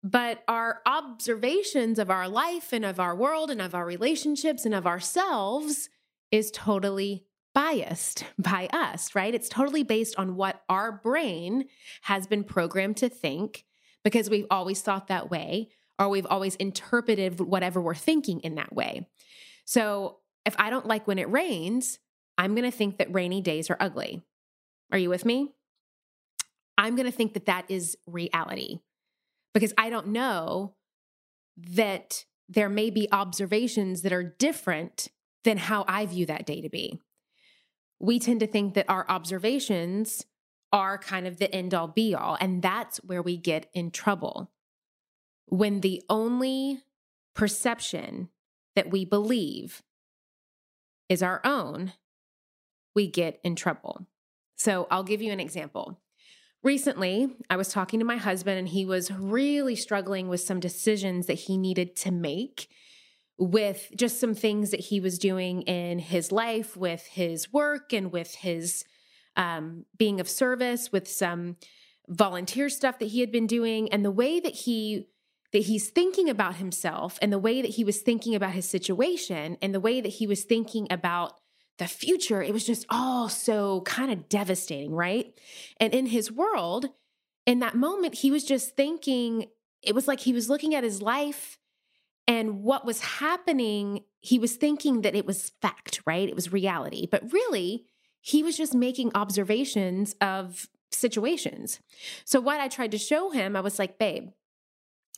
But 0.02 0.42
our 0.48 0.80
observations 0.84 1.98
of 1.98 2.10
our 2.10 2.28
life 2.28 2.72
and 2.72 2.84
of 2.84 2.98
our 2.98 3.14
world 3.14 3.50
and 3.50 3.62
of 3.62 3.74
our 3.74 3.86
relationships 3.86 4.64
and 4.64 4.74
of 4.74 4.86
ourselves 4.86 5.88
is 6.30 6.50
totally 6.50 7.24
biased 7.54 8.24
by 8.38 8.68
us, 8.72 9.14
right? 9.14 9.34
It's 9.34 9.48
totally 9.48 9.82
based 9.82 10.16
on 10.18 10.36
what 10.36 10.62
our 10.68 10.92
brain 10.92 11.66
has 12.02 12.26
been 12.26 12.44
programmed 12.44 12.96
to 12.98 13.08
think 13.08 13.64
because 14.04 14.28
we've 14.28 14.46
always 14.50 14.82
thought 14.82 15.08
that 15.08 15.30
way 15.30 15.68
or 15.98 16.08
we've 16.08 16.26
always 16.26 16.56
interpreted 16.56 17.38
whatever 17.38 17.80
we're 17.80 17.94
thinking 17.94 18.40
in 18.40 18.56
that 18.56 18.74
way. 18.74 19.06
So 19.64 20.18
if 20.44 20.56
I 20.58 20.70
don't 20.70 20.86
like 20.86 21.06
when 21.06 21.18
it 21.18 21.30
rains, 21.30 21.98
I'm 22.36 22.54
going 22.54 22.68
to 22.68 22.76
think 22.76 22.98
that 22.98 23.14
rainy 23.14 23.40
days 23.40 23.70
are 23.70 23.76
ugly. 23.78 24.22
Are 24.90 24.98
you 24.98 25.08
with 25.08 25.24
me? 25.24 25.52
I'm 26.78 26.96
going 26.96 27.10
to 27.10 27.16
think 27.16 27.34
that 27.34 27.46
that 27.46 27.66
is 27.68 27.96
reality 28.06 28.80
because 29.54 29.72
I 29.76 29.90
don't 29.90 30.08
know 30.08 30.74
that 31.56 32.24
there 32.48 32.68
may 32.68 32.90
be 32.90 33.08
observations 33.12 34.02
that 34.02 34.12
are 34.12 34.22
different 34.22 35.08
than 35.44 35.58
how 35.58 35.84
I 35.88 36.06
view 36.06 36.26
that 36.26 36.46
day 36.46 36.60
to 36.60 36.68
be. 36.68 37.00
We 38.00 38.18
tend 38.18 38.40
to 38.40 38.46
think 38.46 38.74
that 38.74 38.86
our 38.88 39.08
observations 39.08 40.26
are 40.72 40.98
kind 40.98 41.26
of 41.26 41.38
the 41.38 41.52
end 41.54 41.74
all 41.74 41.88
be 41.88 42.14
all, 42.14 42.36
and 42.40 42.62
that's 42.62 42.98
where 42.98 43.22
we 43.22 43.36
get 43.36 43.68
in 43.74 43.90
trouble. 43.90 44.50
When 45.46 45.80
the 45.80 46.02
only 46.08 46.82
perception 47.34 48.28
that 48.74 48.90
we 48.90 49.04
believe 49.04 49.82
is 51.08 51.22
our 51.22 51.40
own, 51.44 51.92
we 52.94 53.06
get 53.06 53.38
in 53.44 53.54
trouble. 53.54 54.06
So 54.56 54.86
I'll 54.90 55.02
give 55.02 55.20
you 55.20 55.32
an 55.32 55.40
example. 55.40 55.98
Recently, 56.62 57.28
I 57.50 57.56
was 57.56 57.68
talking 57.68 57.98
to 57.98 58.04
my 58.04 58.16
husband, 58.16 58.58
and 58.58 58.68
he 58.68 58.84
was 58.84 59.10
really 59.10 59.74
struggling 59.74 60.28
with 60.28 60.40
some 60.40 60.60
decisions 60.60 61.26
that 61.26 61.34
he 61.34 61.56
needed 61.56 61.96
to 61.96 62.12
make 62.12 62.68
with 63.36 63.90
just 63.96 64.20
some 64.20 64.34
things 64.34 64.70
that 64.70 64.78
he 64.78 65.00
was 65.00 65.18
doing 65.18 65.62
in 65.62 65.98
his 65.98 66.30
life, 66.30 66.76
with 66.76 67.04
his 67.06 67.52
work, 67.52 67.92
and 67.92 68.12
with 68.12 68.36
his 68.36 68.84
um, 69.36 69.86
being 69.98 70.20
of 70.20 70.28
service, 70.28 70.92
with 70.92 71.08
some 71.08 71.56
volunteer 72.08 72.68
stuff 72.68 73.00
that 73.00 73.08
he 73.08 73.20
had 73.20 73.32
been 73.32 73.48
doing, 73.48 73.92
and 73.92 74.04
the 74.04 74.10
way 74.10 74.38
that 74.38 74.54
he 74.54 75.08
that 75.52 75.64
he's 75.64 75.90
thinking 75.90 76.30
about 76.30 76.56
himself 76.56 77.18
and 77.20 77.30
the 77.30 77.38
way 77.38 77.60
that 77.60 77.72
he 77.72 77.84
was 77.84 78.00
thinking 78.00 78.34
about 78.34 78.52
his 78.52 78.66
situation 78.66 79.58
and 79.60 79.74
the 79.74 79.80
way 79.80 80.00
that 80.00 80.08
he 80.08 80.26
was 80.26 80.44
thinking 80.44 80.86
about 80.90 81.34
the 81.78 81.86
future, 81.86 82.42
it 82.42 82.52
was 82.52 82.66
just 82.66 82.86
all 82.90 83.28
so 83.28 83.80
kind 83.82 84.12
of 84.12 84.28
devastating, 84.28 84.92
right? 84.92 85.38
And 85.78 85.94
in 85.94 86.06
his 86.06 86.30
world, 86.30 86.90
in 87.46 87.60
that 87.60 87.74
moment, 87.74 88.16
he 88.16 88.30
was 88.30 88.44
just 88.44 88.76
thinking, 88.76 89.46
it 89.82 89.94
was 89.94 90.06
like 90.06 90.20
he 90.20 90.32
was 90.32 90.48
looking 90.48 90.74
at 90.74 90.84
his 90.84 91.02
life 91.02 91.58
and 92.28 92.62
what 92.62 92.84
was 92.84 93.00
happening. 93.00 94.04
He 94.20 94.38
was 94.38 94.56
thinking 94.56 95.02
that 95.02 95.16
it 95.16 95.26
was 95.26 95.52
fact, 95.60 96.00
right? 96.06 96.28
It 96.28 96.36
was 96.36 96.52
reality. 96.52 97.08
But 97.10 97.32
really, 97.32 97.86
he 98.20 98.42
was 98.42 98.56
just 98.56 98.74
making 98.74 99.10
observations 99.14 100.14
of 100.20 100.68
situations. 100.92 101.80
So, 102.24 102.40
what 102.40 102.60
I 102.60 102.68
tried 102.68 102.92
to 102.92 102.98
show 102.98 103.30
him, 103.30 103.56
I 103.56 103.60
was 103.60 103.78
like, 103.78 103.98
babe, 103.98 104.28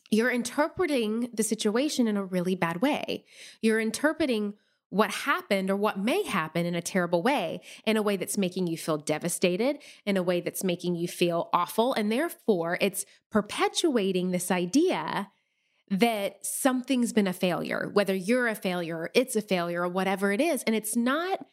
you're 0.09 0.31
interpreting 0.31 1.29
the 1.33 1.43
situation 1.43 2.07
in 2.07 2.17
a 2.17 2.23
really 2.23 2.55
bad 2.55 2.81
way. 2.81 3.25
You're 3.61 3.79
interpreting 3.79 4.55
what 4.89 5.11
happened 5.11 5.69
or 5.69 5.75
what 5.75 5.99
may 5.99 6.23
happen 6.23 6.65
in 6.65 6.75
a 6.75 6.81
terrible 6.81 7.21
way, 7.21 7.61
in 7.85 7.97
a 7.97 8.01
way 8.01 8.17
that's 8.17 8.37
making 8.37 8.67
you 8.67 8.77
feel 8.77 8.97
devastated, 8.97 9.79
in 10.05 10.15
a 10.15 10.23
way 10.23 10.41
that's 10.41 10.63
making 10.63 10.95
you 10.95 11.07
feel 11.07 11.49
awful. 11.53 11.93
And 11.93 12.11
therefore, 12.11 12.77
it's 12.79 13.05
perpetuating 13.31 14.31
this 14.31 14.51
idea 14.51 15.29
that 15.89 16.45
something's 16.45 17.13
been 17.13 17.27
a 17.27 17.33
failure, 17.33 17.89
whether 17.93 18.15
you're 18.15 18.47
a 18.47 18.55
failure 18.55 18.97
or 18.97 19.11
it's 19.13 19.35
a 19.35 19.41
failure 19.41 19.83
or 19.83 19.89
whatever 19.89 20.31
it 20.31 20.41
is. 20.41 20.63
And 20.63 20.75
it's 20.75 20.95
not. 20.95 21.45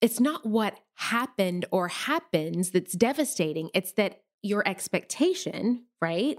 It's 0.00 0.20
not 0.20 0.44
what 0.44 0.78
happened 0.96 1.64
or 1.70 1.88
happens 1.88 2.70
that's 2.72 2.92
devastating. 2.92 3.70
It's 3.72 3.92
that 3.92 4.20
your 4.42 4.66
expectation, 4.68 5.86
right? 6.02 6.36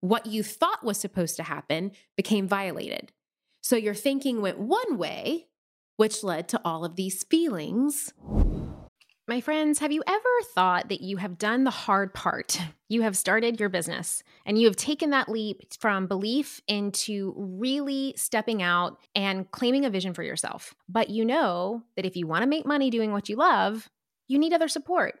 What 0.00 0.26
you 0.26 0.42
thought 0.42 0.82
was 0.82 0.98
supposed 0.98 1.36
to 1.36 1.44
happen 1.44 1.92
became 2.16 2.48
violated. 2.48 3.12
So 3.68 3.76
your 3.76 3.92
thinking 3.92 4.40
went 4.40 4.58
one 4.58 4.96
way, 4.96 5.48
which 5.98 6.24
led 6.24 6.48
to 6.48 6.60
all 6.64 6.86
of 6.86 6.96
these 6.96 7.22
feelings. 7.24 8.14
My 9.28 9.42
friends, 9.42 9.80
have 9.80 9.92
you 9.92 10.02
ever 10.06 10.28
thought 10.54 10.88
that 10.88 11.02
you 11.02 11.18
have 11.18 11.36
done 11.36 11.64
the 11.64 11.70
hard 11.70 12.14
part? 12.14 12.58
You 12.90 13.02
have 13.02 13.18
started 13.18 13.60
your 13.60 13.68
business 13.68 14.22
and 14.46 14.58
you 14.58 14.66
have 14.66 14.76
taken 14.76 15.10
that 15.10 15.28
leap 15.28 15.74
from 15.78 16.06
belief 16.06 16.62
into 16.66 17.34
really 17.36 18.14
stepping 18.16 18.62
out 18.62 18.96
and 19.14 19.50
claiming 19.50 19.84
a 19.84 19.90
vision 19.90 20.14
for 20.14 20.22
yourself. 20.22 20.74
But 20.88 21.10
you 21.10 21.26
know 21.26 21.82
that 21.96 22.06
if 22.06 22.16
you 22.16 22.26
want 22.26 22.44
to 22.44 22.48
make 22.48 22.64
money 22.64 22.88
doing 22.88 23.12
what 23.12 23.28
you 23.28 23.36
love, 23.36 23.90
you 24.26 24.38
need 24.38 24.54
other 24.54 24.68
support. 24.68 25.20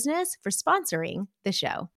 Business 0.00 0.38
for 0.42 0.48
sponsoring 0.48 1.26
the 1.44 1.52
show. 1.52 1.90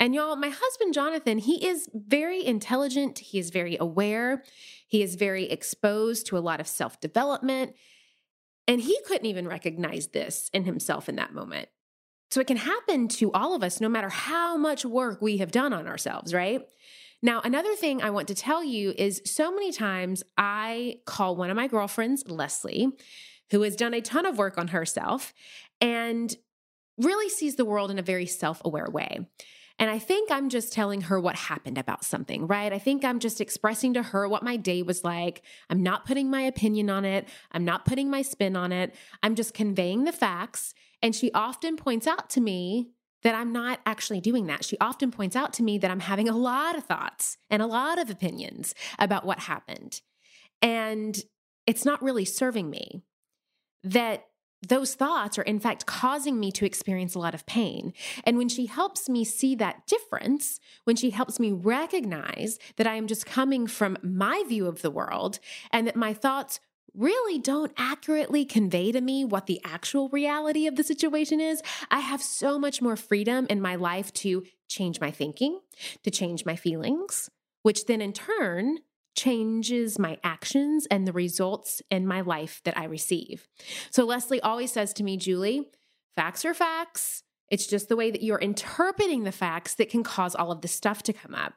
And 0.00 0.12
y'all, 0.12 0.34
my 0.34 0.48
husband 0.48 0.92
Jonathan, 0.92 1.38
he 1.38 1.64
is 1.64 1.88
very 1.94 2.44
intelligent, 2.44 3.20
he 3.20 3.38
is 3.38 3.50
very 3.50 3.76
aware, 3.78 4.42
he 4.88 5.04
is 5.04 5.14
very 5.14 5.44
exposed 5.44 6.26
to 6.26 6.36
a 6.36 6.40
lot 6.40 6.58
of 6.58 6.66
self 6.66 6.98
development, 6.98 7.76
and 8.66 8.80
he 8.80 8.98
couldn't 9.06 9.26
even 9.26 9.46
recognize 9.46 10.08
this 10.08 10.50
in 10.52 10.64
himself 10.64 11.08
in 11.08 11.14
that 11.14 11.32
moment. 11.32 11.68
So 12.32 12.40
it 12.40 12.48
can 12.48 12.56
happen 12.56 13.06
to 13.06 13.30
all 13.30 13.54
of 13.54 13.62
us 13.62 13.80
no 13.80 13.88
matter 13.88 14.08
how 14.08 14.56
much 14.56 14.84
work 14.84 15.22
we 15.22 15.36
have 15.36 15.52
done 15.52 15.72
on 15.72 15.86
ourselves, 15.86 16.34
right? 16.34 16.62
Now, 17.22 17.40
another 17.44 17.76
thing 17.76 18.02
I 18.02 18.10
want 18.10 18.26
to 18.26 18.34
tell 18.34 18.64
you 18.64 18.94
is 18.98 19.22
so 19.24 19.52
many 19.52 19.70
times 19.70 20.24
I 20.36 20.96
call 21.06 21.36
one 21.36 21.50
of 21.50 21.56
my 21.56 21.68
girlfriends, 21.68 22.28
Leslie, 22.28 22.88
who 23.52 23.62
has 23.62 23.76
done 23.76 23.94
a 23.94 24.00
ton 24.00 24.26
of 24.26 24.38
work 24.38 24.58
on 24.58 24.68
herself, 24.68 25.32
and 25.80 26.34
really 27.04 27.28
sees 27.28 27.56
the 27.56 27.64
world 27.64 27.90
in 27.90 27.98
a 27.98 28.02
very 28.02 28.26
self 28.26 28.62
aware 28.64 28.88
way. 28.90 29.26
And 29.78 29.90
I 29.90 29.98
think 29.98 30.30
I'm 30.30 30.48
just 30.48 30.72
telling 30.72 31.02
her 31.02 31.18
what 31.18 31.34
happened 31.34 31.78
about 31.78 32.04
something, 32.04 32.46
right? 32.46 32.72
I 32.72 32.78
think 32.78 33.04
I'm 33.04 33.18
just 33.18 33.40
expressing 33.40 33.94
to 33.94 34.02
her 34.02 34.28
what 34.28 34.42
my 34.42 34.56
day 34.56 34.82
was 34.82 35.02
like. 35.02 35.42
I'm 35.70 35.82
not 35.82 36.04
putting 36.04 36.30
my 36.30 36.42
opinion 36.42 36.90
on 36.90 37.04
it. 37.04 37.28
I'm 37.52 37.64
not 37.64 37.84
putting 37.84 38.10
my 38.10 38.22
spin 38.22 38.54
on 38.54 38.70
it. 38.70 38.94
I'm 39.22 39.34
just 39.34 39.54
conveying 39.54 40.04
the 40.04 40.12
facts. 40.12 40.74
And 41.02 41.16
she 41.16 41.32
often 41.32 41.76
points 41.76 42.06
out 42.06 42.30
to 42.30 42.40
me 42.40 42.90
that 43.22 43.34
I'm 43.34 43.52
not 43.52 43.80
actually 43.86 44.20
doing 44.20 44.46
that. 44.46 44.64
She 44.64 44.76
often 44.80 45.10
points 45.10 45.36
out 45.36 45.52
to 45.54 45.62
me 45.62 45.78
that 45.78 45.90
I'm 45.90 46.00
having 46.00 46.28
a 46.28 46.36
lot 46.36 46.76
of 46.76 46.84
thoughts 46.84 47.38
and 47.50 47.62
a 47.62 47.66
lot 47.66 47.98
of 47.98 48.10
opinions 48.10 48.74
about 48.98 49.24
what 49.24 49.40
happened. 49.40 50.00
And 50.60 51.18
it's 51.66 51.84
not 51.84 52.02
really 52.02 52.24
serving 52.24 52.68
me. 52.68 53.02
That 53.84 54.26
those 54.66 54.94
thoughts 54.94 55.38
are 55.38 55.42
in 55.42 55.58
fact 55.58 55.86
causing 55.86 56.38
me 56.38 56.52
to 56.52 56.64
experience 56.64 57.14
a 57.14 57.18
lot 57.18 57.34
of 57.34 57.46
pain. 57.46 57.92
And 58.24 58.38
when 58.38 58.48
she 58.48 58.66
helps 58.66 59.08
me 59.08 59.24
see 59.24 59.54
that 59.56 59.86
difference, 59.86 60.60
when 60.84 60.96
she 60.96 61.10
helps 61.10 61.40
me 61.40 61.52
recognize 61.52 62.58
that 62.76 62.86
I 62.86 62.94
am 62.94 63.06
just 63.06 63.26
coming 63.26 63.66
from 63.66 63.98
my 64.02 64.44
view 64.48 64.66
of 64.66 64.82
the 64.82 64.90
world 64.90 65.38
and 65.70 65.86
that 65.86 65.96
my 65.96 66.14
thoughts 66.14 66.60
really 66.94 67.38
don't 67.38 67.72
accurately 67.76 68.44
convey 68.44 68.92
to 68.92 69.00
me 69.00 69.24
what 69.24 69.46
the 69.46 69.60
actual 69.64 70.08
reality 70.10 70.66
of 70.66 70.76
the 70.76 70.84
situation 70.84 71.40
is, 71.40 71.62
I 71.90 72.00
have 72.00 72.22
so 72.22 72.58
much 72.58 72.82
more 72.82 72.96
freedom 72.96 73.46
in 73.48 73.60
my 73.60 73.76
life 73.76 74.12
to 74.14 74.44
change 74.68 75.00
my 75.00 75.10
thinking, 75.10 75.60
to 76.02 76.10
change 76.10 76.44
my 76.44 76.56
feelings, 76.56 77.30
which 77.62 77.86
then 77.86 78.00
in 78.00 78.12
turn 78.12 78.78
changes 79.14 79.98
my 79.98 80.18
actions 80.24 80.86
and 80.90 81.06
the 81.06 81.12
results 81.12 81.82
in 81.90 82.06
my 82.06 82.20
life 82.20 82.60
that 82.64 82.78
I 82.78 82.84
receive. 82.84 83.48
So 83.90 84.04
Leslie 84.04 84.40
always 84.40 84.72
says 84.72 84.92
to 84.94 85.04
me, 85.04 85.16
Julie, 85.16 85.68
facts 86.16 86.44
are 86.44 86.54
facts. 86.54 87.22
It's 87.50 87.66
just 87.66 87.88
the 87.88 87.96
way 87.96 88.10
that 88.10 88.22
you're 88.22 88.38
interpreting 88.38 89.24
the 89.24 89.32
facts 89.32 89.74
that 89.74 89.90
can 89.90 90.02
cause 90.02 90.34
all 90.34 90.50
of 90.50 90.62
this 90.62 90.72
stuff 90.72 91.02
to 91.04 91.12
come 91.12 91.34
up. 91.34 91.54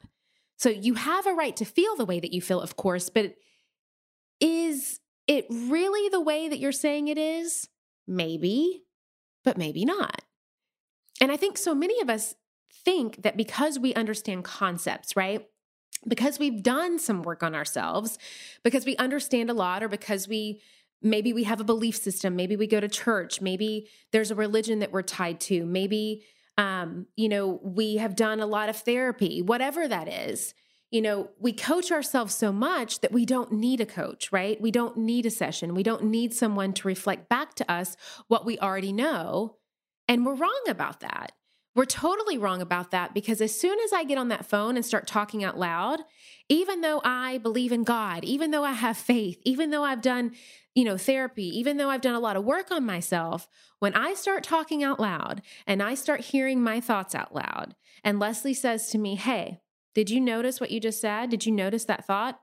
So 0.57 0.69
you 0.69 0.95
have 0.95 1.25
a 1.25 1.33
right 1.33 1.55
to 1.57 1.65
feel 1.65 1.95
the 1.95 2.05
way 2.05 2.19
that 2.19 2.33
you 2.33 2.41
feel, 2.41 2.61
of 2.61 2.75
course, 2.75 3.09
but 3.09 3.35
is 4.39 4.99
it 5.27 5.45
really 5.49 6.09
the 6.09 6.21
way 6.21 6.49
that 6.49 6.59
you're 6.59 6.71
saying 6.71 7.07
it 7.07 7.17
is? 7.17 7.69
Maybe, 8.07 8.83
but 9.43 9.57
maybe 9.57 9.85
not. 9.85 10.21
And 11.21 11.31
I 11.31 11.37
think 11.37 11.57
so 11.57 11.73
many 11.73 11.99
of 12.01 12.09
us 12.09 12.35
think 12.83 13.23
that 13.23 13.37
because 13.37 13.79
we 13.79 13.93
understand 13.93 14.43
concepts, 14.43 15.15
right? 15.15 15.47
Because 16.07 16.37
we've 16.39 16.61
done 16.61 16.99
some 16.99 17.23
work 17.23 17.41
on 17.43 17.55
ourselves, 17.55 18.17
because 18.63 18.85
we 18.85 18.95
understand 18.97 19.49
a 19.49 19.53
lot, 19.53 19.83
or 19.83 19.87
because 19.87 20.27
we 20.27 20.61
maybe 21.01 21.33
we 21.33 21.43
have 21.43 21.59
a 21.59 21.63
belief 21.63 21.95
system, 21.95 22.35
maybe 22.35 22.55
we 22.55 22.67
go 22.67 22.79
to 22.79 22.87
church, 22.87 23.41
maybe 23.41 23.87
there's 24.11 24.31
a 24.31 24.35
religion 24.35 24.79
that 24.79 24.91
we're 24.91 25.03
tied 25.03 25.39
to, 25.39 25.65
maybe 25.65 26.23
um, 26.57 27.05
you 27.15 27.27
know, 27.27 27.59
we 27.63 27.97
have 27.97 28.15
done 28.15 28.39
a 28.39 28.45
lot 28.45 28.69
of 28.69 28.77
therapy, 28.77 29.41
whatever 29.41 29.87
that 29.87 30.07
is 30.07 30.53
you 30.91 31.01
know, 31.01 31.29
we 31.39 31.51
coach 31.51 31.91
ourselves 31.91 32.33
so 32.33 32.53
much 32.53 33.01
that 33.01 33.11
we 33.11 33.25
don't 33.25 33.51
need 33.51 33.81
a 33.81 33.85
coach, 33.85 34.31
right? 34.31 34.61
We 34.61 34.71
don't 34.71 34.95
need 34.95 35.25
a 35.25 35.29
session. 35.29 35.75
We 35.75 35.83
don't 35.83 36.05
need 36.05 36.33
someone 36.33 36.71
to 36.71 36.87
reflect 36.87 37.27
back 37.27 37.53
to 37.55 37.69
us 37.69 37.97
what 38.29 38.45
we 38.45 38.57
already 38.59 38.93
know. 38.93 39.57
And 40.07 40.25
we're 40.25 40.35
wrong 40.35 40.63
about 40.69 41.01
that. 41.01 41.33
We're 41.75 41.85
totally 41.85 42.37
wrong 42.37 42.61
about 42.61 42.91
that 42.91 43.13
because 43.13 43.41
as 43.41 43.59
soon 43.59 43.77
as 43.81 43.91
I 43.91 44.05
get 44.05 44.17
on 44.17 44.29
that 44.29 44.45
phone 44.45 44.77
and 44.77 44.85
start 44.85 45.07
talking 45.07 45.43
out 45.43 45.59
loud, 45.59 45.99
even 46.47 46.79
though 46.79 47.01
I 47.03 47.37
believe 47.39 47.73
in 47.73 47.83
God, 47.83 48.23
even 48.23 48.51
though 48.51 48.63
I 48.63 48.71
have 48.71 48.97
faith, 48.97 49.41
even 49.43 49.71
though 49.71 49.83
I've 49.83 50.01
done, 50.01 50.31
you 50.73 50.85
know, 50.85 50.97
therapy, 50.97 51.47
even 51.59 51.75
though 51.75 51.89
I've 51.89 52.01
done 52.01 52.15
a 52.15 52.19
lot 52.19 52.37
of 52.37 52.45
work 52.45 52.71
on 52.71 52.85
myself, 52.85 53.49
when 53.79 53.93
I 53.93 54.13
start 54.13 54.43
talking 54.43 54.83
out 54.83 55.01
loud 55.01 55.41
and 55.67 55.83
I 55.83 55.95
start 55.95 56.21
hearing 56.21 56.63
my 56.63 56.79
thoughts 56.79 57.13
out 57.13 57.35
loud, 57.35 57.75
and 58.05 58.19
Leslie 58.19 58.53
says 58.53 58.87
to 58.91 58.97
me, 58.97 59.15
Hey, 59.15 59.59
did 59.93 60.09
you 60.09 60.21
notice 60.21 60.61
what 60.61 60.71
you 60.71 60.79
just 60.79 61.01
said? 61.01 61.29
Did 61.29 61.45
you 61.45 61.51
notice 61.51 61.83
that 61.85 62.05
thought? 62.05 62.39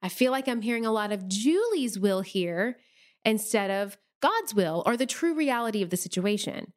I 0.00 0.08
feel 0.08 0.30
like 0.30 0.46
I'm 0.46 0.62
hearing 0.62 0.86
a 0.86 0.92
lot 0.92 1.10
of 1.10 1.26
Julie's 1.28 1.98
will 1.98 2.20
here 2.20 2.78
instead 3.24 3.70
of 3.70 3.98
God's 4.22 4.54
will 4.54 4.84
or 4.86 4.96
the 4.96 5.06
true 5.06 5.34
reality 5.34 5.82
of 5.82 5.90
the 5.90 5.96
situation. 5.96 6.72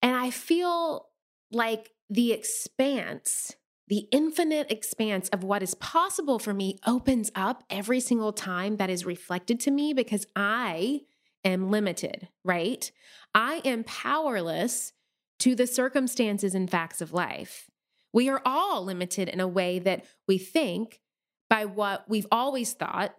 And 0.00 0.14
I 0.14 0.30
feel 0.30 1.08
like 1.54 1.90
the 2.10 2.32
expanse, 2.32 3.56
the 3.88 4.08
infinite 4.10 4.70
expanse 4.70 5.28
of 5.28 5.44
what 5.44 5.62
is 5.62 5.74
possible 5.74 6.38
for 6.38 6.54
me 6.54 6.78
opens 6.86 7.30
up 7.34 7.64
every 7.70 8.00
single 8.00 8.32
time 8.32 8.76
that 8.76 8.90
is 8.90 9.04
reflected 9.04 9.60
to 9.60 9.70
me 9.70 9.92
because 9.92 10.26
I 10.34 11.02
am 11.44 11.70
limited, 11.70 12.28
right? 12.44 12.90
I 13.34 13.60
am 13.64 13.84
powerless 13.84 14.92
to 15.40 15.54
the 15.54 15.66
circumstances 15.66 16.54
and 16.54 16.70
facts 16.70 17.00
of 17.00 17.12
life. 17.12 17.68
We 18.12 18.28
are 18.28 18.40
all 18.44 18.84
limited 18.84 19.28
in 19.28 19.40
a 19.40 19.48
way 19.48 19.78
that 19.80 20.04
we 20.26 20.38
think 20.38 21.00
by 21.50 21.64
what 21.64 22.08
we've 22.08 22.26
always 22.30 22.72
thought, 22.72 23.14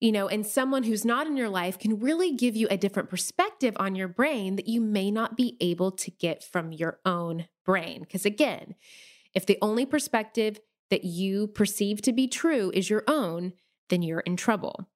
you 0.00 0.12
know, 0.12 0.28
and 0.28 0.46
someone 0.46 0.82
who's 0.82 1.04
not 1.04 1.26
in 1.26 1.36
your 1.36 1.48
life 1.48 1.78
can 1.78 1.98
really 1.98 2.32
give 2.32 2.54
you 2.54 2.66
a 2.70 2.76
different 2.76 3.08
perspective 3.08 3.74
on 3.78 3.94
your 3.94 4.08
brain 4.08 4.56
that 4.56 4.68
you 4.68 4.80
may 4.80 5.10
not 5.10 5.36
be 5.36 5.56
able 5.60 5.90
to 5.90 6.10
get 6.10 6.44
from 6.44 6.72
your 6.72 7.00
own 7.04 7.46
brain. 7.64 8.00
Because 8.00 8.26
again, 8.26 8.74
if 9.34 9.46
the 9.46 9.58
only 9.62 9.86
perspective 9.86 10.60
that 10.90 11.04
you 11.04 11.46
perceive 11.46 12.02
to 12.02 12.12
be 12.12 12.28
true 12.28 12.70
is 12.74 12.90
your 12.90 13.04
own, 13.08 13.52
then 13.88 14.02
you're 14.02 14.20
in 14.20 14.36
trouble. 14.36 14.88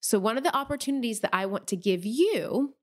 So, 0.00 0.18
one 0.18 0.36
of 0.36 0.44
the 0.44 0.54
opportunities 0.54 1.20
that 1.20 1.34
I 1.34 1.46
want 1.46 1.66
to 1.68 1.76
give 1.76 2.04
you 2.04 2.74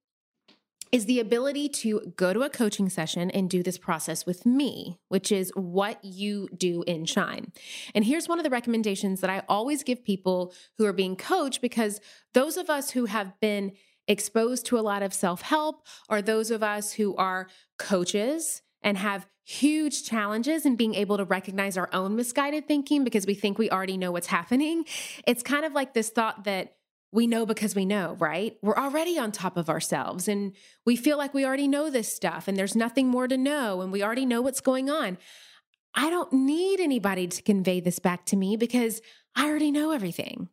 is 0.91 1.06
the 1.06 1.19
ability 1.19 1.69
to 1.69 2.13
go 2.17 2.34
to 2.34 2.41
a 2.41 2.49
coaching 2.49 2.89
session 2.89 3.32
and 3.32 3.49
do 3.49 3.63
this 3.63 3.77
process 3.77 4.25
with 4.25 4.45
me, 4.45 4.99
which 5.08 5.32
is 5.32 5.51
what 5.56 6.04
you 6.04 6.49
do 6.56 6.84
in 6.86 7.06
Shine. 7.06 7.51
And 7.95 8.04
here's 8.04 8.27
one 8.27 8.39
of 8.39 8.43
the 8.43 8.49
recommendations 8.49 9.21
that 9.21 9.30
I 9.30 9.43
always 9.47 9.84
give 9.84 10.04
people 10.04 10.54
who 10.77 10.86
are 10.86 10.93
being 10.93 11.15
coached 11.15 11.62
because 11.62 12.01
those 12.34 12.58
of 12.58 12.69
us 12.69 12.91
who 12.91 13.06
have 13.06 13.39
been 13.39 13.71
exposed 14.08 14.65
to 14.65 14.77
a 14.77 14.82
lot 14.82 15.04
of 15.04 15.13
self 15.13 15.41
help, 15.41 15.86
or 16.10 16.21
those 16.21 16.51
of 16.51 16.62
us 16.63 16.93
who 16.93 17.15
are 17.15 17.47
coaches 17.77 18.62
and 18.82 18.97
have 18.97 19.27
huge 19.43 20.04
challenges 20.04 20.65
in 20.65 20.75
being 20.75 20.95
able 20.95 21.17
to 21.17 21.25
recognize 21.25 21.77
our 21.77 21.89
own 21.93 22.15
misguided 22.15 22.67
thinking 22.67 23.04
because 23.04 23.25
we 23.25 23.34
think 23.34 23.58
we 23.58 23.69
already 23.69 23.97
know 23.97 24.12
what's 24.12 24.27
happening. 24.27 24.86
It's 25.25 25.43
kind 25.43 25.65
of 25.65 25.73
like 25.73 25.93
this 25.93 26.10
thought 26.10 26.43
that 26.43 26.75
we 27.12 27.28
know 27.28 27.45
because 27.45 27.76
we 27.76 27.86
know, 27.86 28.15
right? 28.19 28.58
We're 28.62 28.78
already 28.78 29.19
on 29.19 29.32
top 29.32 29.58
of 29.58 29.69
ourselves 29.69 30.28
and 30.28 30.54
we 30.86 30.95
feel 30.95 31.17
like 31.17 31.34
we 31.34 31.45
already 31.45 31.67
know 31.67 31.89
this 31.89 32.13
stuff 32.13 32.47
and 32.47 32.58
there's 32.58 32.76
nothing 32.76 33.08
more 33.08 33.28
to 33.28 33.38
know 33.38 33.82
and 33.82 33.91
we 33.91 34.04
already 34.04 34.26
know 34.26 34.41
what's 34.41 34.62
going 34.62 34.89
on. 34.89 35.17
I 35.93 36.10
don't 36.10 36.32
need 36.32 36.80
anybody 36.80 37.28
to 37.28 37.41
convey 37.41 37.82
this 37.82 38.00
back 38.00 38.26
to 38.28 38.38
me 38.38 38.56
because 38.56 39.02
I 39.36 39.50
already 39.50 39.71
know 39.71 39.91
everything. 39.91 40.47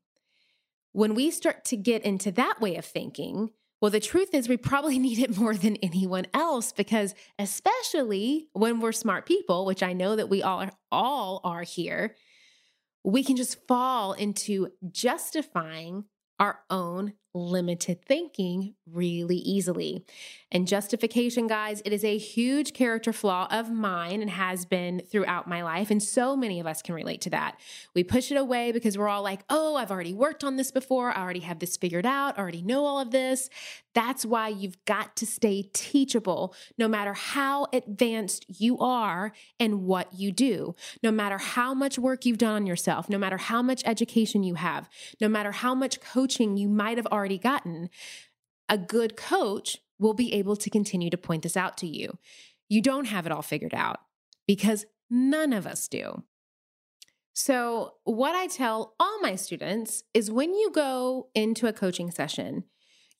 When 0.92 1.14
we 1.14 1.30
start 1.30 1.64
to 1.66 1.76
get 1.76 2.02
into 2.02 2.32
that 2.32 2.60
way 2.60 2.74
of 2.74 2.84
thinking, 2.84 3.50
well, 3.80 3.92
the 3.92 4.00
truth 4.00 4.34
is, 4.34 4.48
we 4.48 4.56
probably 4.56 4.98
need 4.98 5.20
it 5.20 5.36
more 5.36 5.54
than 5.54 5.76
anyone 5.76 6.26
else 6.34 6.72
because, 6.72 7.14
especially 7.38 8.48
when 8.52 8.80
we're 8.80 8.92
smart 8.92 9.26
people, 9.26 9.64
which 9.64 9.82
I 9.82 9.92
know 9.92 10.16
that 10.16 10.28
we 10.28 10.42
all 10.42 10.62
are, 10.62 10.72
all 10.90 11.40
are 11.44 11.62
here, 11.62 12.16
we 13.04 13.22
can 13.22 13.36
just 13.36 13.64
fall 13.68 14.12
into 14.12 14.70
justifying 14.90 16.04
our 16.38 16.60
own 16.70 17.14
limited 17.38 18.04
thinking 18.04 18.74
really 18.86 19.36
easily. 19.36 20.04
And 20.50 20.66
justification, 20.66 21.46
guys, 21.46 21.82
it 21.84 21.92
is 21.92 22.04
a 22.04 22.16
huge 22.16 22.72
character 22.72 23.12
flaw 23.12 23.48
of 23.50 23.70
mine 23.70 24.22
and 24.22 24.30
has 24.30 24.64
been 24.64 25.02
throughout 25.10 25.46
my 25.46 25.62
life. 25.62 25.90
And 25.90 26.02
so 26.02 26.36
many 26.36 26.58
of 26.58 26.66
us 26.66 26.80
can 26.80 26.94
relate 26.94 27.20
to 27.22 27.30
that. 27.30 27.58
We 27.94 28.02
push 28.02 28.30
it 28.30 28.36
away 28.36 28.72
because 28.72 28.96
we're 28.96 29.08
all 29.08 29.22
like, 29.22 29.40
oh, 29.50 29.76
I've 29.76 29.90
already 29.90 30.14
worked 30.14 30.44
on 30.44 30.56
this 30.56 30.70
before. 30.70 31.10
I 31.10 31.20
already 31.20 31.40
have 31.40 31.58
this 31.58 31.76
figured 31.76 32.06
out. 32.06 32.38
I 32.38 32.42
already 32.42 32.62
know 32.62 32.86
all 32.86 32.98
of 32.98 33.10
this. 33.10 33.50
That's 33.94 34.24
why 34.24 34.48
you've 34.48 34.82
got 34.84 35.16
to 35.16 35.26
stay 35.26 35.68
teachable 35.72 36.54
no 36.78 36.88
matter 36.88 37.14
how 37.14 37.66
advanced 37.72 38.46
you 38.48 38.78
are 38.78 39.32
and 39.58 39.82
what 39.84 40.14
you 40.14 40.30
do, 40.32 40.76
no 41.02 41.10
matter 41.10 41.36
how 41.36 41.74
much 41.74 41.98
work 41.98 42.24
you've 42.24 42.38
done 42.38 42.54
on 42.54 42.66
yourself, 42.66 43.10
no 43.10 43.18
matter 43.18 43.36
how 43.36 43.60
much 43.60 43.82
education 43.84 44.42
you 44.42 44.54
have, 44.54 44.88
no 45.20 45.28
matter 45.28 45.52
how 45.52 45.74
much 45.74 46.00
coaching 46.00 46.56
you 46.56 46.68
might 46.68 46.96
have 46.96 47.08
already 47.28 47.38
gotten. 47.38 47.90
A 48.68 48.78
good 48.78 49.16
coach 49.16 49.78
will 49.98 50.14
be 50.14 50.32
able 50.32 50.56
to 50.56 50.70
continue 50.70 51.10
to 51.10 51.18
point 51.18 51.42
this 51.42 51.56
out 51.56 51.76
to 51.78 51.86
you. 51.86 52.18
You 52.68 52.80
don't 52.80 53.06
have 53.06 53.26
it 53.26 53.32
all 53.32 53.42
figured 53.42 53.74
out 53.74 53.98
because 54.46 54.86
none 55.10 55.52
of 55.52 55.66
us 55.66 55.88
do. 55.88 56.22
So, 57.34 57.94
what 58.04 58.34
I 58.34 58.46
tell 58.46 58.94
all 58.98 59.20
my 59.20 59.36
students 59.36 60.02
is 60.12 60.30
when 60.30 60.54
you 60.54 60.72
go 60.72 61.28
into 61.34 61.68
a 61.68 61.72
coaching 61.72 62.10
session, 62.10 62.64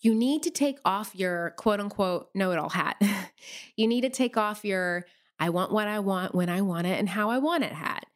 you 0.01 0.15
need 0.15 0.43
to 0.43 0.51
take 0.51 0.79
off 0.85 1.15
your 1.15 1.51
quote 1.51 1.81
unquote 1.81 2.29
know 2.35 2.51
it 2.51 2.59
all 2.59 2.71
hat. 2.71 3.01
you 3.77 3.87
need 3.87 4.01
to 4.01 4.11
take 4.11 4.37
off 4.37 4.65
your 4.65 5.07
I 5.39 5.51
want 5.51 5.71
what 5.71 5.87
I 5.87 6.01
want 6.01 6.35
when 6.35 6.49
I 6.49 6.63
want 6.63 6.87
it 6.87 6.99
and 6.99 7.09
how 7.09 7.31
I 7.31 7.39
want 7.39 7.63
it 7.65 7.73
hat. 7.73 8.07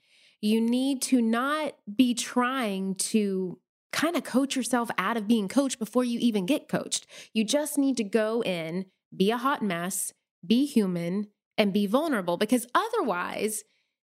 You 0.41 0.61
need 0.61 1.03
to 1.03 1.23
not 1.23 1.75
be 1.95 2.15
trying 2.15 2.97
to 2.97 3.61
kind 3.93 4.17
of 4.17 4.25
coach 4.25 4.57
yourself 4.57 4.91
out 4.99 5.17
of 5.17 5.29
being 5.29 5.49
coached 5.49 5.79
before 5.79 6.05
you 6.05 6.19
even 6.19 6.47
get 6.47 6.69
coached. 6.69 7.07
You 7.33 7.45
just 7.45 7.79
need 7.79 7.97
to 7.99 8.05
go 8.05 8.43
in, 8.43 8.87
be 9.15 9.31
a 9.31 9.37
hot 9.37 9.63
mess, 9.63 10.13
be 10.45 10.67
human, 10.67 11.29
and 11.59 11.73
be 11.73 11.87
vulnerable 11.87 12.37
because 12.37 12.67
otherwise, 12.75 13.63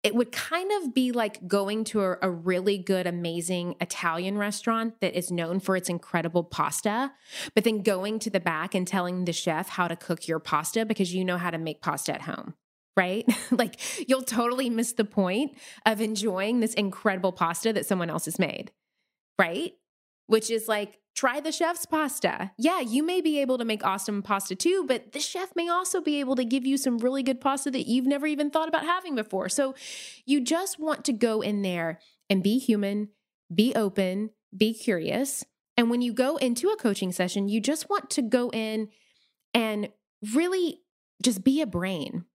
it 0.02 0.15
would 0.15 0.32
kind 0.32 0.72
of 0.72 0.94
be 0.94 1.12
like 1.12 1.46
going 1.48 1.84
to 1.84 2.02
a, 2.02 2.18
a, 2.22 2.30
really 2.30 2.78
good, 2.78 3.06
amazing 3.06 3.76
Italian 3.82 4.38
restaurant 4.38 5.00
that 5.02 5.18
is 5.18 5.30
known 5.30 5.60
for 5.60 5.76
its 5.76 5.89
incredible 5.89 6.44
pasta, 6.44 7.12
but 7.54 7.65
then 7.65 7.82
going 7.82 8.18
to 8.20 8.30
the 8.30 8.39
back 8.39 8.74
and 8.74 8.88
telling 8.88 9.26
the 9.26 9.34
chef 9.34 9.70
how 9.70 9.89
to 9.89 9.98
cook 9.98 10.26
your 10.26 10.39
pasta 10.39 10.86
because 10.86 11.13
you 11.13 11.26
know 11.26 11.38
how 11.38 11.52
to 11.52 11.58
make 11.58 11.82
pasta 11.82 12.13
at 12.13 12.22
home. 12.22 12.54
Right? 12.96 13.26
like 13.52 13.80
you'll 14.08 14.22
totally 14.22 14.70
miss 14.70 14.94
the 14.94 15.06
point 15.06 15.58
of 15.86 16.00
enjoying 16.00 16.60
this 16.62 16.74
incredible 16.74 17.34
pasta 17.34 17.74
that 17.74 17.86
someone 17.86 18.10
else 18.10 18.26
has 18.26 18.39
made 18.39 18.72
right? 19.39 19.73
which 20.30 20.52
is 20.52 20.67
like 20.67 20.99
try 21.15 21.39
the 21.39 21.52
chef's 21.52 21.88
pasta. 21.88 22.52
Yeah, 22.56 22.82
you 22.82 23.02
may 23.02 23.19
be 23.19 23.41
able 23.41 23.58
to 23.58 23.65
make 23.65 23.84
awesome 23.84 24.21
pasta 24.21 24.56
too, 24.56 24.86
but 24.88 25.12
the 25.12 25.19
chef 25.19 25.56
may 25.56 25.67
also 25.67 26.02
be 26.02 26.19
able 26.19 26.36
to 26.36 26.45
give 26.45 26.67
you 26.67 26.78
some 26.78 26.99
really 26.99 27.23
good 27.23 27.41
pasta 27.41 27.71
that 27.71 27.88
you've 27.88 28.06
never 28.06 28.28
even 28.28 28.52
thought 28.52 28.69
about 28.69 28.84
having 28.84 29.15
before. 29.15 29.49
So 29.49 29.73
you 30.23 30.39
just 30.39 30.80
want 30.80 31.04
to 31.06 31.13
go 31.13 31.41
in 31.41 31.63
there 31.63 31.99
and 32.30 32.43
be 32.43 32.60
human, 32.60 33.10
be 33.54 33.73
open, 33.73 34.30
be 34.56 34.71
curious. 34.71 35.43
And 35.75 35.89
when 35.89 36.04
you 36.04 36.13
go 36.13 36.38
into 36.38 36.69
a 36.69 36.78
coaching 36.78 37.12
session, 37.12 37.49
you 37.49 37.60
just 37.60 37.89
want 37.89 38.12
to 38.12 38.21
go 38.21 38.52
in 38.52 38.89
and 39.56 39.89
really 40.36 40.82
just 41.23 41.43
be 41.43 41.60
a 41.60 41.65
brain 41.65 42.25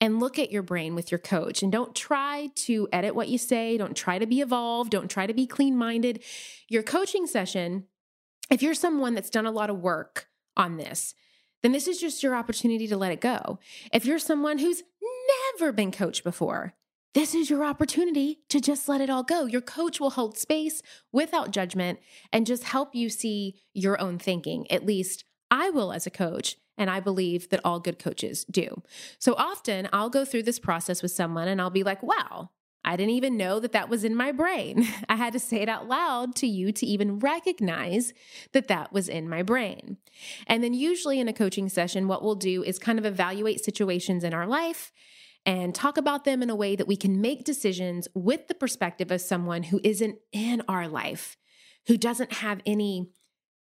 and 0.00 0.20
look 0.20 0.38
at 0.38 0.52
your 0.52 0.62
brain 0.62 0.94
with 0.94 1.10
your 1.10 1.18
coach 1.18 1.62
and 1.62 1.72
don't 1.72 1.94
try 1.94 2.50
to 2.54 2.88
edit 2.92 3.14
what 3.14 3.28
you 3.28 3.38
say. 3.38 3.76
Don't 3.76 3.96
try 3.96 4.18
to 4.18 4.26
be 4.26 4.40
evolved. 4.40 4.90
Don't 4.90 5.10
try 5.10 5.26
to 5.26 5.34
be 5.34 5.46
clean 5.46 5.76
minded. 5.76 6.22
Your 6.68 6.82
coaching 6.82 7.26
session 7.26 7.84
if 8.50 8.62
you're 8.62 8.74
someone 8.74 9.14
that's 9.14 9.30
done 9.30 9.46
a 9.46 9.50
lot 9.50 9.70
of 9.70 9.80
work 9.80 10.28
on 10.56 10.76
this, 10.76 11.14
then 11.62 11.72
this 11.72 11.88
is 11.88 12.00
just 12.00 12.22
your 12.22 12.34
opportunity 12.34 12.86
to 12.86 12.96
let 12.96 13.12
it 13.12 13.20
go. 13.20 13.58
If 13.92 14.04
you're 14.04 14.18
someone 14.18 14.58
who's 14.58 14.82
never 15.58 15.72
been 15.72 15.92
coached 15.92 16.24
before, 16.24 16.74
this 17.14 17.34
is 17.34 17.50
your 17.50 17.64
opportunity 17.64 18.40
to 18.48 18.60
just 18.60 18.88
let 18.88 19.00
it 19.00 19.10
all 19.10 19.22
go. 19.22 19.46
Your 19.46 19.60
coach 19.60 19.98
will 19.98 20.10
hold 20.10 20.38
space 20.38 20.82
without 21.12 21.50
judgment 21.50 21.98
and 22.32 22.46
just 22.46 22.64
help 22.64 22.94
you 22.94 23.08
see 23.08 23.60
your 23.74 24.00
own 24.00 24.18
thinking. 24.18 24.70
At 24.70 24.86
least 24.86 25.24
I 25.50 25.70
will 25.70 25.92
as 25.92 26.06
a 26.06 26.10
coach. 26.10 26.56
And 26.78 26.88
I 26.88 27.00
believe 27.00 27.50
that 27.50 27.60
all 27.64 27.80
good 27.80 27.98
coaches 27.98 28.46
do. 28.50 28.82
So 29.18 29.34
often 29.34 29.88
I'll 29.92 30.08
go 30.08 30.24
through 30.24 30.44
this 30.44 30.58
process 30.58 31.02
with 31.02 31.10
someone 31.10 31.48
and 31.48 31.60
I'll 31.60 31.68
be 31.68 31.82
like, 31.82 32.02
wow, 32.02 32.50
I 32.84 32.96
didn't 32.96 33.14
even 33.14 33.36
know 33.36 33.60
that 33.60 33.72
that 33.72 33.90
was 33.90 34.04
in 34.04 34.14
my 34.14 34.32
brain. 34.32 34.88
I 35.08 35.16
had 35.16 35.32
to 35.34 35.38
say 35.38 35.58
it 35.58 35.68
out 35.68 35.88
loud 35.88 36.34
to 36.36 36.46
you 36.46 36.72
to 36.72 36.86
even 36.86 37.18
recognize 37.18 38.14
that 38.52 38.68
that 38.68 38.92
was 38.92 39.08
in 39.08 39.28
my 39.28 39.42
brain. 39.42 39.98
And 40.46 40.64
then, 40.64 40.72
usually 40.72 41.20
in 41.20 41.28
a 41.28 41.32
coaching 41.32 41.68
session, 41.68 42.08
what 42.08 42.22
we'll 42.22 42.34
do 42.34 42.62
is 42.62 42.78
kind 42.78 42.98
of 42.98 43.04
evaluate 43.04 43.62
situations 43.62 44.24
in 44.24 44.32
our 44.32 44.46
life 44.46 44.92
and 45.44 45.74
talk 45.74 45.96
about 45.96 46.24
them 46.24 46.42
in 46.42 46.50
a 46.50 46.56
way 46.56 46.76
that 46.76 46.88
we 46.88 46.96
can 46.96 47.20
make 47.20 47.44
decisions 47.44 48.08
with 48.14 48.48
the 48.48 48.54
perspective 48.54 49.10
of 49.10 49.20
someone 49.20 49.64
who 49.64 49.80
isn't 49.84 50.18
in 50.32 50.62
our 50.68 50.88
life, 50.88 51.36
who 51.88 51.96
doesn't 51.96 52.34
have 52.34 52.60
any 52.64 53.10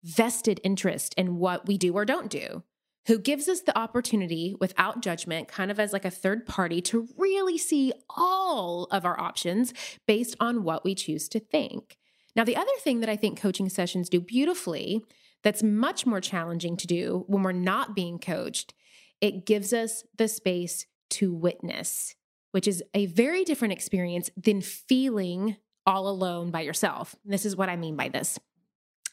vested 0.03 0.61
interest 0.63 1.15
in 1.17 1.39
what 1.39 1.67
we 1.67 1.79
do 1.79 1.95
or 1.95 2.05
don't 2.05 2.29
do 2.29 2.63
who 3.07 3.19
gives 3.19 3.49
us 3.49 3.61
the 3.61 3.77
opportunity 3.79 4.55
without 4.61 5.03
judgment, 5.03 5.49
kind 5.49 5.71
of 5.71 5.79
as 5.79 5.93
like 5.93 6.05
a 6.05 6.11
third 6.11 6.47
party, 6.47 6.81
to 6.81 7.09
really 7.17 7.59
see 7.59 7.93
all 8.17 8.85
of 8.91 9.05
our 9.05 9.19
options 9.21 9.75
based 10.07 10.37
on 10.41 10.65
what 10.65 10.85
we 10.85 10.95
choose 10.95 11.29
to 11.29 11.41
think. 11.41 11.97
Now, 12.37 12.45
the 12.45 12.57
other 12.57 12.73
thing 12.81 13.01
that 13.01 13.09
I 13.09 13.17
think 13.17 13.41
coaching 13.41 13.69
sessions 13.69 14.09
do 14.09 14.21
beautifully 14.21 15.05
that's 15.43 15.63
much 15.63 16.07
more 16.07 16.21
challenging 16.21 16.77
to 16.79 16.87
do 16.87 17.25
when 17.27 17.43
we're 17.43 17.53
not 17.53 17.95
being 17.95 18.19
coached, 18.19 18.75
it 19.21 19.47
gives 19.47 19.73
us 19.73 20.03
the 20.17 20.27
space 20.27 20.87
to 21.11 21.33
witness, 21.33 22.15
which 22.51 22.67
is 22.67 22.83
a 22.95 23.07
very 23.07 23.45
different 23.45 23.73
experience 23.73 24.31
than 24.37 24.61
feeling 24.61 25.57
all 25.87 26.09
alone 26.09 26.51
by 26.51 26.63
yourself. 26.63 27.15
This 27.25 27.45
is 27.45 27.55
what 27.55 27.69
I 27.69 27.77
mean 27.77 27.95
by 27.95 28.09
this. 28.09 28.39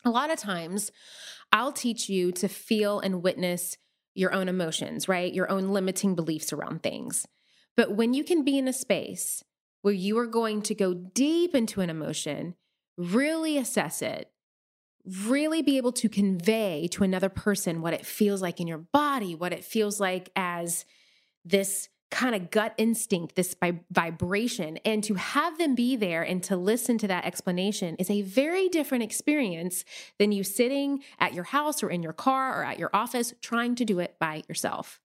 A 0.03 0.09
lot 0.09 0.31
of 0.31 0.39
times, 0.39 0.91
I'll 1.51 1.71
teach 1.71 2.09
you 2.09 2.31
to 2.33 2.47
feel 2.47 2.99
and 2.99 3.21
witness 3.21 3.77
your 4.13 4.33
own 4.33 4.49
emotions, 4.49 5.07
right? 5.07 5.33
Your 5.33 5.49
own 5.49 5.69
limiting 5.69 6.15
beliefs 6.15 6.51
around 6.51 6.83
things. 6.83 7.25
But 7.77 7.95
when 7.95 8.13
you 8.13 8.23
can 8.23 8.43
be 8.43 8.57
in 8.57 8.67
a 8.67 8.73
space 8.73 9.43
where 9.81 9.93
you 9.93 10.17
are 10.17 10.27
going 10.27 10.61
to 10.63 10.75
go 10.75 10.93
deep 10.93 11.55
into 11.55 11.81
an 11.81 11.89
emotion, 11.89 12.55
really 12.97 13.57
assess 13.57 14.01
it, 14.01 14.29
really 15.25 15.61
be 15.61 15.77
able 15.77 15.91
to 15.93 16.09
convey 16.09 16.87
to 16.91 17.03
another 17.03 17.29
person 17.29 17.81
what 17.81 17.93
it 17.93 18.05
feels 18.05 18.41
like 18.41 18.59
in 18.59 18.67
your 18.67 18.77
body, 18.77 19.33
what 19.35 19.53
it 19.53 19.63
feels 19.63 19.99
like 19.99 20.29
as 20.35 20.85
this 21.43 21.89
kind 22.11 22.35
of 22.35 22.51
gut 22.51 22.73
instinct, 22.77 23.35
this 23.35 23.55
vibration, 23.89 24.77
and 24.85 25.03
to 25.03 25.15
have 25.15 25.57
them 25.57 25.73
be 25.73 25.95
there 25.95 26.21
and 26.21 26.43
to 26.43 26.55
listen 26.55 26.97
to 26.99 27.07
that 27.07 27.25
explanation 27.25 27.95
is 27.95 28.09
a 28.09 28.21
very 28.21 28.69
different 28.69 29.03
experience 29.03 29.83
than 30.19 30.31
you 30.31 30.43
sitting 30.43 31.01
at 31.19 31.33
your 31.33 31.45
house 31.45 31.81
or 31.81 31.89
in 31.89 32.03
your 32.03 32.13
car 32.13 32.61
or 32.61 32.65
at 32.65 32.77
your 32.77 32.89
office 32.93 33.33
trying 33.41 33.73
to 33.75 33.85
do 33.85 33.99
it 33.99 34.17
by 34.19 34.43
yourself. 34.47 34.99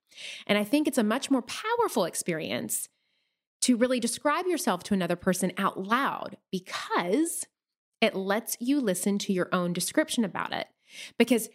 And 0.45 0.57
I 0.57 0.63
think 0.63 0.87
it's 0.87 0.97
a 0.97 1.03
much 1.03 1.31
more 1.31 1.41
powerful 1.41 2.05
experience 2.05 2.89
to 3.61 3.77
really 3.77 3.99
describe 3.99 4.45
yourself 4.45 4.83
to 4.83 4.93
another 4.93 5.15
person 5.15 5.51
out 5.57 5.81
loud 5.81 6.37
because 6.51 7.47
it 8.01 8.15
lets 8.15 8.57
you 8.59 8.79
listen 8.79 9.17
to 9.19 9.33
your 9.33 9.49
own 9.51 9.73
description 9.73 10.23
about 10.23 10.53
it. 10.53 10.67
Because 11.17 11.49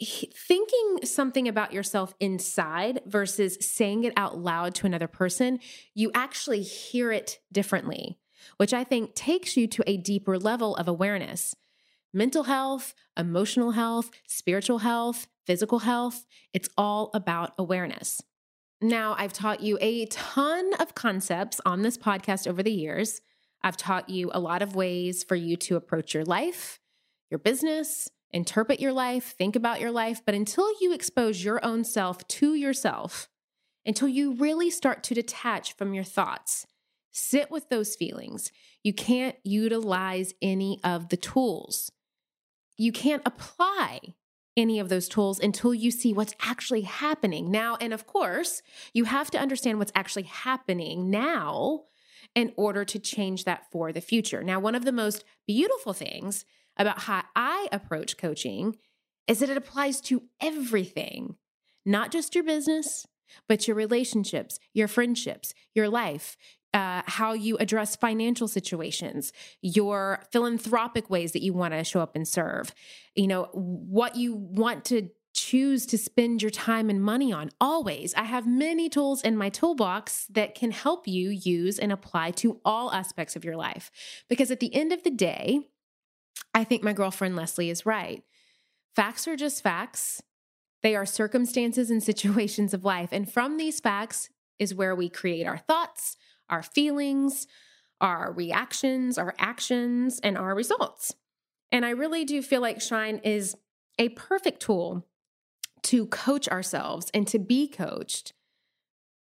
thinking 0.00 0.98
something 1.04 1.46
about 1.46 1.72
yourself 1.72 2.14
inside 2.20 3.00
versus 3.06 3.58
saying 3.60 4.04
it 4.04 4.12
out 4.16 4.38
loud 4.38 4.74
to 4.76 4.86
another 4.86 5.08
person, 5.08 5.60
you 5.94 6.10
actually 6.14 6.62
hear 6.62 7.12
it 7.12 7.38
differently, 7.52 8.18
which 8.56 8.74
I 8.74 8.84
think 8.84 9.14
takes 9.14 9.56
you 9.56 9.66
to 9.68 9.84
a 9.86 9.96
deeper 9.96 10.38
level 10.38 10.74
of 10.76 10.88
awareness. 10.88 11.54
Mental 12.12 12.44
health, 12.44 12.94
emotional 13.16 13.72
health, 13.72 14.10
spiritual 14.26 14.78
health, 14.78 15.26
physical 15.46 15.80
health, 15.80 16.24
it's 16.52 16.68
all 16.76 17.10
about 17.14 17.52
awareness. 17.58 18.22
Now, 18.80 19.14
I've 19.18 19.32
taught 19.32 19.60
you 19.60 19.78
a 19.80 20.06
ton 20.06 20.74
of 20.74 20.94
concepts 20.94 21.60
on 21.64 21.82
this 21.82 21.96
podcast 21.96 22.46
over 22.46 22.62
the 22.62 22.72
years. 22.72 23.20
I've 23.62 23.76
taught 23.76 24.10
you 24.10 24.30
a 24.32 24.40
lot 24.40 24.60
of 24.60 24.76
ways 24.76 25.24
for 25.24 25.36
you 25.36 25.56
to 25.56 25.76
approach 25.76 26.12
your 26.12 26.24
life, 26.24 26.80
your 27.30 27.38
business, 27.38 28.08
interpret 28.34 28.80
your 28.80 28.92
life, 28.92 29.34
think 29.38 29.56
about 29.56 29.80
your 29.80 29.92
life, 29.92 30.20
but 30.26 30.34
until 30.34 30.68
you 30.80 30.92
expose 30.92 31.44
your 31.44 31.64
own 31.64 31.84
self 31.84 32.26
to 32.26 32.54
yourself, 32.54 33.28
until 33.86 34.08
you 34.08 34.34
really 34.34 34.70
start 34.70 35.02
to 35.04 35.14
detach 35.14 35.74
from 35.76 35.94
your 35.94 36.04
thoughts, 36.04 36.66
sit 37.12 37.50
with 37.50 37.68
those 37.68 37.94
feelings, 37.94 38.50
you 38.82 38.92
can't 38.92 39.36
utilize 39.44 40.34
any 40.42 40.80
of 40.82 41.08
the 41.10 41.16
tools. 41.16 41.92
You 42.76 42.90
can't 42.90 43.22
apply 43.24 44.00
any 44.56 44.80
of 44.80 44.88
those 44.88 45.08
tools 45.08 45.38
until 45.38 45.72
you 45.72 45.90
see 45.90 46.12
what's 46.12 46.34
actually 46.40 46.82
happening 46.82 47.50
now. 47.50 47.76
And 47.80 47.92
of 47.92 48.06
course, 48.06 48.62
you 48.92 49.04
have 49.04 49.30
to 49.32 49.38
understand 49.38 49.78
what's 49.78 49.92
actually 49.94 50.24
happening 50.24 51.08
now 51.08 51.84
in 52.34 52.52
order 52.56 52.84
to 52.84 52.98
change 52.98 53.44
that 53.44 53.70
for 53.70 53.92
the 53.92 54.00
future. 54.00 54.42
Now, 54.42 54.58
one 54.58 54.74
of 54.74 54.84
the 54.84 54.92
most 54.92 55.24
beautiful 55.46 55.92
things 55.92 56.44
about 56.76 57.00
how 57.00 57.22
I 57.34 57.68
approach 57.72 58.16
coaching 58.16 58.76
is 59.26 59.38
that 59.38 59.50
it 59.50 59.56
applies 59.56 60.00
to 60.02 60.22
everything, 60.40 61.36
not 61.84 62.10
just 62.10 62.34
your 62.34 62.44
business, 62.44 63.06
but 63.48 63.66
your 63.66 63.76
relationships, 63.76 64.58
your 64.72 64.88
friendships, 64.88 65.54
your 65.74 65.88
life, 65.88 66.36
uh, 66.72 67.02
how 67.06 67.32
you 67.32 67.56
address 67.58 67.96
financial 67.96 68.48
situations, 68.48 69.32
your 69.62 70.24
philanthropic 70.32 71.08
ways 71.08 71.32
that 71.32 71.42
you 71.42 71.52
want 71.52 71.72
to 71.72 71.84
show 71.84 72.00
up 72.00 72.16
and 72.16 72.26
serve, 72.26 72.74
you 73.14 73.28
know, 73.28 73.48
what 73.52 74.16
you 74.16 74.34
want 74.34 74.84
to 74.84 75.08
choose 75.34 75.84
to 75.86 75.98
spend 75.98 76.42
your 76.42 76.50
time 76.50 76.88
and 76.90 77.02
money 77.02 77.32
on. 77.32 77.50
Always, 77.60 78.14
I 78.14 78.24
have 78.24 78.46
many 78.46 78.88
tools 78.88 79.22
in 79.22 79.36
my 79.36 79.48
toolbox 79.48 80.26
that 80.30 80.54
can 80.54 80.70
help 80.70 81.06
you 81.08 81.30
use 81.30 81.78
and 81.78 81.92
apply 81.92 82.32
to 82.32 82.60
all 82.64 82.92
aspects 82.92 83.34
of 83.36 83.44
your 83.44 83.56
life. 83.56 83.90
Because 84.28 84.50
at 84.50 84.60
the 84.60 84.74
end 84.74 84.92
of 84.92 85.02
the 85.02 85.10
day, 85.10 85.68
I 86.54 86.64
think 86.64 86.82
my 86.82 86.92
girlfriend 86.92 87.36
Leslie 87.36 87.70
is 87.70 87.86
right. 87.86 88.22
Facts 88.94 89.26
are 89.26 89.36
just 89.36 89.62
facts. 89.62 90.22
They 90.82 90.94
are 90.94 91.06
circumstances 91.06 91.90
and 91.90 92.02
situations 92.02 92.74
of 92.74 92.84
life. 92.84 93.10
And 93.12 93.30
from 93.30 93.56
these 93.56 93.80
facts 93.80 94.30
is 94.58 94.74
where 94.74 94.94
we 94.94 95.08
create 95.08 95.46
our 95.46 95.58
thoughts, 95.58 96.16
our 96.48 96.62
feelings, 96.62 97.46
our 98.00 98.32
reactions, 98.32 99.18
our 99.18 99.34
actions, 99.38 100.20
and 100.22 100.36
our 100.36 100.54
results. 100.54 101.14
And 101.72 101.84
I 101.84 101.90
really 101.90 102.24
do 102.24 102.42
feel 102.42 102.60
like 102.60 102.80
Shine 102.80 103.20
is 103.24 103.56
a 103.98 104.10
perfect 104.10 104.60
tool 104.60 105.06
to 105.84 106.06
coach 106.06 106.48
ourselves 106.48 107.10
and 107.12 107.26
to 107.28 107.38
be 107.38 107.68
coached 107.68 108.32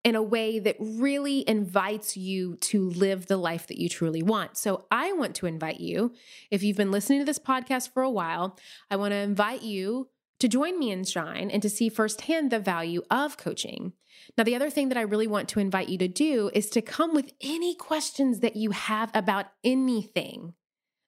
in 0.04 0.14
a 0.14 0.22
way 0.22 0.58
that 0.58 0.76
really 0.78 1.48
invites 1.48 2.16
you 2.16 2.56
to 2.56 2.90
live 2.90 3.26
the 3.26 3.38
life 3.38 3.66
that 3.66 3.80
you 3.80 3.88
truly 3.88 4.22
want. 4.22 4.56
So, 4.56 4.86
I 4.90 5.12
want 5.12 5.34
to 5.36 5.46
invite 5.46 5.80
you, 5.80 6.12
if 6.50 6.62
you've 6.62 6.76
been 6.76 6.90
listening 6.90 7.20
to 7.20 7.24
this 7.24 7.38
podcast 7.38 7.92
for 7.92 8.02
a 8.02 8.10
while, 8.10 8.58
I 8.90 8.96
want 8.96 9.12
to 9.12 9.16
invite 9.16 9.62
you 9.62 10.08
to 10.40 10.48
join 10.48 10.78
me 10.78 10.90
in 10.90 11.04
Shine 11.04 11.50
and 11.50 11.62
to 11.62 11.70
see 11.70 11.88
firsthand 11.88 12.50
the 12.50 12.58
value 12.58 13.02
of 13.10 13.36
coaching. 13.36 13.94
Now, 14.36 14.44
the 14.44 14.54
other 14.54 14.70
thing 14.70 14.88
that 14.88 14.98
I 14.98 15.02
really 15.02 15.26
want 15.26 15.48
to 15.50 15.60
invite 15.60 15.88
you 15.88 15.98
to 15.98 16.08
do 16.08 16.50
is 16.52 16.68
to 16.70 16.82
come 16.82 17.14
with 17.14 17.32
any 17.40 17.74
questions 17.74 18.40
that 18.40 18.56
you 18.56 18.70
have 18.70 19.10
about 19.14 19.46
anything 19.62 20.54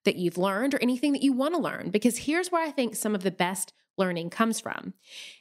that 0.04 0.16
you've 0.16 0.38
learned 0.38 0.74
or 0.74 0.78
anything 0.80 1.12
that 1.12 1.22
you 1.22 1.32
want 1.32 1.54
to 1.54 1.60
learn, 1.60 1.90
because 1.90 2.18
here's 2.18 2.50
where 2.50 2.64
I 2.64 2.70
think 2.70 2.94
some 2.94 3.14
of 3.14 3.22
the 3.22 3.30
best 3.30 3.72
learning 3.98 4.30
comes 4.30 4.60
from. 4.60 4.94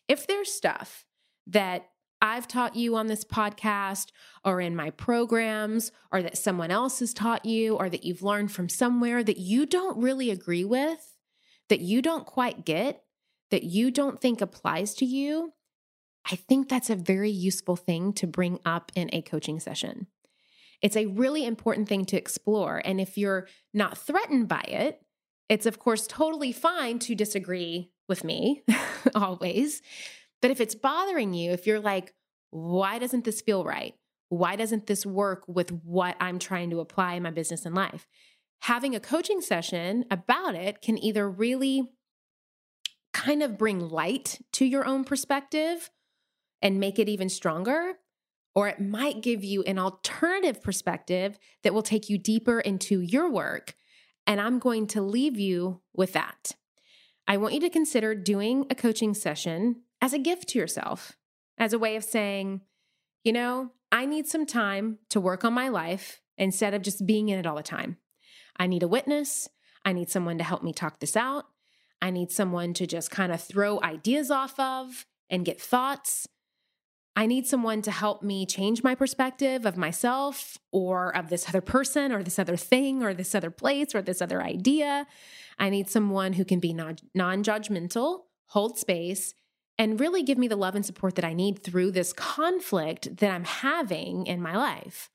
If 0.07 0.27
there's 0.27 0.51
stuff 0.51 1.05
that 1.47 1.87
I've 2.25 2.47
taught 2.47 2.75
you 2.75 2.95
on 2.95 3.05
this 3.05 3.23
podcast 3.23 4.07
or 4.43 4.59
in 4.59 4.75
my 4.75 4.89
programs 4.89 5.91
or 6.11 6.23
that 6.23 6.38
someone 6.38 6.71
else 6.71 6.99
has 6.99 7.13
taught 7.13 7.45
you 7.45 7.75
or 7.75 7.88
that 7.88 8.03
you've 8.03 8.23
learned 8.23 8.51
from 8.51 8.67
somewhere 8.67 9.23
that 9.23 9.38
you 9.38 9.67
don't 9.67 10.01
really 10.01 10.31
agree 10.31 10.65
with, 10.65 11.17
that 11.69 11.81
you 11.81 12.01
don't 12.01 12.25
quite 12.25 12.65
get, 12.65 13.03
that 13.51 13.63
you 13.63 13.91
don't 13.91 14.19
think 14.19 14.41
applies 14.41 14.95
to 14.95 15.05
you, 15.05 15.53
I 16.29 16.35
think 16.35 16.67
that's 16.67 16.89
a 16.89 16.95
very 16.95 17.29
useful 17.29 17.75
thing 17.75 18.11
to 18.13 18.25
bring 18.25 18.59
up 18.65 18.91
in 18.95 19.11
a 19.13 19.21
coaching 19.21 19.59
session. 19.59 20.07
It's 20.81 20.97
a 20.97 21.05
really 21.05 21.45
important 21.45 21.88
thing 21.88 22.05
to 22.05 22.17
explore. 22.17 22.81
And 22.83 22.99
if 22.99 23.19
you're 23.19 23.47
not 23.71 23.99
threatened 23.99 24.47
by 24.47 24.65
it, 24.67 24.99
it's 25.47 25.67
of 25.67 25.77
course 25.77 26.07
totally 26.07 26.51
fine 26.51 26.97
to 26.99 27.13
disagree 27.13 27.91
with 28.07 28.23
me 28.23 28.63
always. 29.15 29.83
But 30.45 30.51
if 30.51 30.62
it's 30.62 30.75
bothering 30.75 31.34
you, 31.34 31.53
if 31.53 31.65
you're 31.65 31.79
like, 31.79 32.13
why 32.51 32.99
doesn't 32.99 33.25
this 33.25 33.41
feel 33.41 33.63
right? 33.63 33.95
Why 34.29 34.55
doesn't 34.55 34.86
this 34.86 35.03
work 35.03 35.43
with 35.47 35.71
what 35.71 36.15
I'm 36.19 36.38
trying 36.38 36.69
to 36.69 36.81
apply 36.81 37.15
in 37.15 37.23
my 37.23 37.31
business 37.31 37.65
and 37.65 37.73
life? 37.73 38.05
Having 38.60 38.93
a 38.93 38.99
coaching 38.99 39.41
session 39.41 40.05
about 40.12 40.53
it 40.53 40.84
can 40.84 41.03
either 41.03 41.27
really 41.27 41.89
kind 43.12 43.41
of 43.41 43.58
bring 43.58 43.89
light 43.89 44.39
to 44.53 44.65
your 44.65 44.86
own 44.86 45.03
perspective 45.03 45.89
and 46.62 46.79
make 46.79 46.99
it 46.99 47.10
even 47.10 47.27
stronger, 47.27 47.93
or 48.53 48.67
it 48.67 48.79
might 48.79 49.23
give 49.23 49.43
you 49.43 49.63
an 49.63 49.79
alternative 49.79 50.62
perspective 50.62 51.39
that 51.63 51.73
will 51.73 51.81
take 51.81 52.08
you 52.08 52.19
deeper 52.19 52.60
into 52.60 53.01
your 53.01 53.31
work. 53.31 53.73
And 54.27 54.39
I'm 54.39 54.60
going 54.60 54.86
to 54.89 55.01
leave 55.01 55.39
you 55.39 55.81
with 55.95 56.13
that. 56.13 56.51
I 57.27 57.38
want 57.38 57.55
you 57.55 57.62
to 57.62 57.69
consider 57.71 58.13
doing 58.13 58.67
a 58.69 58.75
coaching 58.75 59.15
session 59.15 59.77
as 60.05 60.13
a 60.13 60.19
gift 60.19 60.49
to 60.49 60.59
yourself, 60.59 61.17
as 61.57 61.73
a 61.73 61.79
way 61.79 61.95
of 61.95 62.03
saying, 62.03 62.61
you 63.23 63.33
know, 63.33 63.71
I 63.91 64.05
need 64.05 64.27
some 64.27 64.45
time 64.45 64.99
to 65.09 65.19
work 65.19 65.43
on 65.43 65.51
my 65.51 65.67
life 65.67 66.21
instead 66.37 66.75
of 66.75 66.83
just 66.83 67.07
being 67.07 67.29
in 67.29 67.39
it 67.39 67.47
all 67.47 67.55
the 67.55 67.63
time. 67.63 67.97
I 68.55 68.67
need 68.67 68.83
a 68.83 68.87
witness. 68.87 69.49
I 69.83 69.93
need 69.93 70.11
someone 70.11 70.37
to 70.37 70.43
help 70.43 70.61
me 70.61 70.73
talk 70.73 70.99
this 70.99 71.17
out. 71.17 71.45
I 72.03 72.11
need 72.11 72.31
someone 72.31 72.75
to 72.75 72.85
just 72.85 73.09
kind 73.09 73.31
of 73.31 73.41
throw 73.41 73.81
ideas 73.81 74.29
off 74.29 74.59
of 74.59 75.07
and 75.31 75.43
get 75.43 75.59
thoughts. 75.59 76.27
I 77.15 77.25
need 77.25 77.47
someone 77.47 77.81
to 77.81 77.91
help 77.91 78.21
me 78.21 78.45
change 78.45 78.83
my 78.83 78.93
perspective 78.93 79.65
of 79.65 79.75
myself 79.75 80.59
or 80.71 81.15
of 81.17 81.29
this 81.29 81.49
other 81.49 81.61
person 81.61 82.11
or 82.11 82.21
this 82.21 82.37
other 82.37 82.57
thing 82.57 83.01
or 83.01 83.15
this 83.15 83.33
other 83.33 83.49
place 83.49 83.95
or 83.95 84.03
this 84.03 84.21
other 84.21 84.43
idea. 84.43 85.07
I 85.57 85.71
need 85.71 85.89
someone 85.89 86.33
who 86.33 86.45
can 86.45 86.59
be 86.59 86.73
non 86.73 86.99
judgmental, 87.15 88.25
hold 88.49 88.77
space, 88.77 89.33
and 89.77 89.99
really 89.99 90.23
give 90.23 90.38
me 90.38 90.47
the 90.47 90.55
love 90.55 90.75
and 90.75 90.85
support 90.85 91.15
that 91.15 91.25
I 91.25 91.33
need 91.33 91.63
through 91.63 91.91
this 91.91 92.13
conflict 92.13 93.17
that 93.17 93.31
I'm 93.31 93.45
having 93.45 94.25
in 94.25 94.41
my 94.41 94.55
life. 94.55 95.09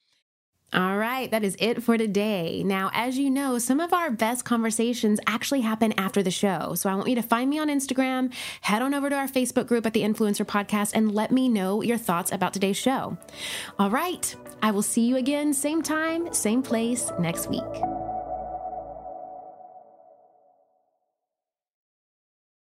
All 0.73 0.97
right, 0.97 1.29
that 1.33 1.43
is 1.43 1.57
it 1.59 1.83
for 1.83 1.99
today. 1.99 2.63
Now, 2.65 2.91
as 2.93 3.19
you 3.19 3.29
know, 3.29 3.59
some 3.59 3.81
of 3.81 3.93
our 3.93 4.09
best 4.09 4.45
conversations 4.45 5.19
actually 5.27 5.63
happen 5.63 5.93
after 5.99 6.23
the 6.23 6.31
show. 6.31 6.75
So 6.77 6.89
I 6.89 6.95
want 6.95 7.09
you 7.09 7.17
to 7.17 7.23
find 7.23 7.51
me 7.51 7.59
on 7.59 7.67
Instagram, 7.67 8.33
head 8.61 8.81
on 8.81 8.95
over 8.95 9.11
to 9.11 9.17
our 9.17 9.27
Facebook 9.27 9.67
group 9.67 9.85
at 9.85 9.95
the 9.95 10.03
Influencer 10.03 10.47
Podcast, 10.47 10.93
and 10.95 11.13
let 11.13 11.33
me 11.33 11.49
know 11.49 11.83
your 11.83 11.99
thoughts 11.99 12.31
about 12.31 12.53
today's 12.53 12.77
show. 12.77 13.19
All 13.81 13.91
right, 13.91 14.33
I 14.63 14.71
will 14.71 14.83
see 14.83 15.07
you 15.07 15.17
again, 15.17 15.53
same 15.55 15.83
time, 15.83 16.33
same 16.33 16.63
place 16.63 17.11
next 17.19 17.51
week. 17.51 18.00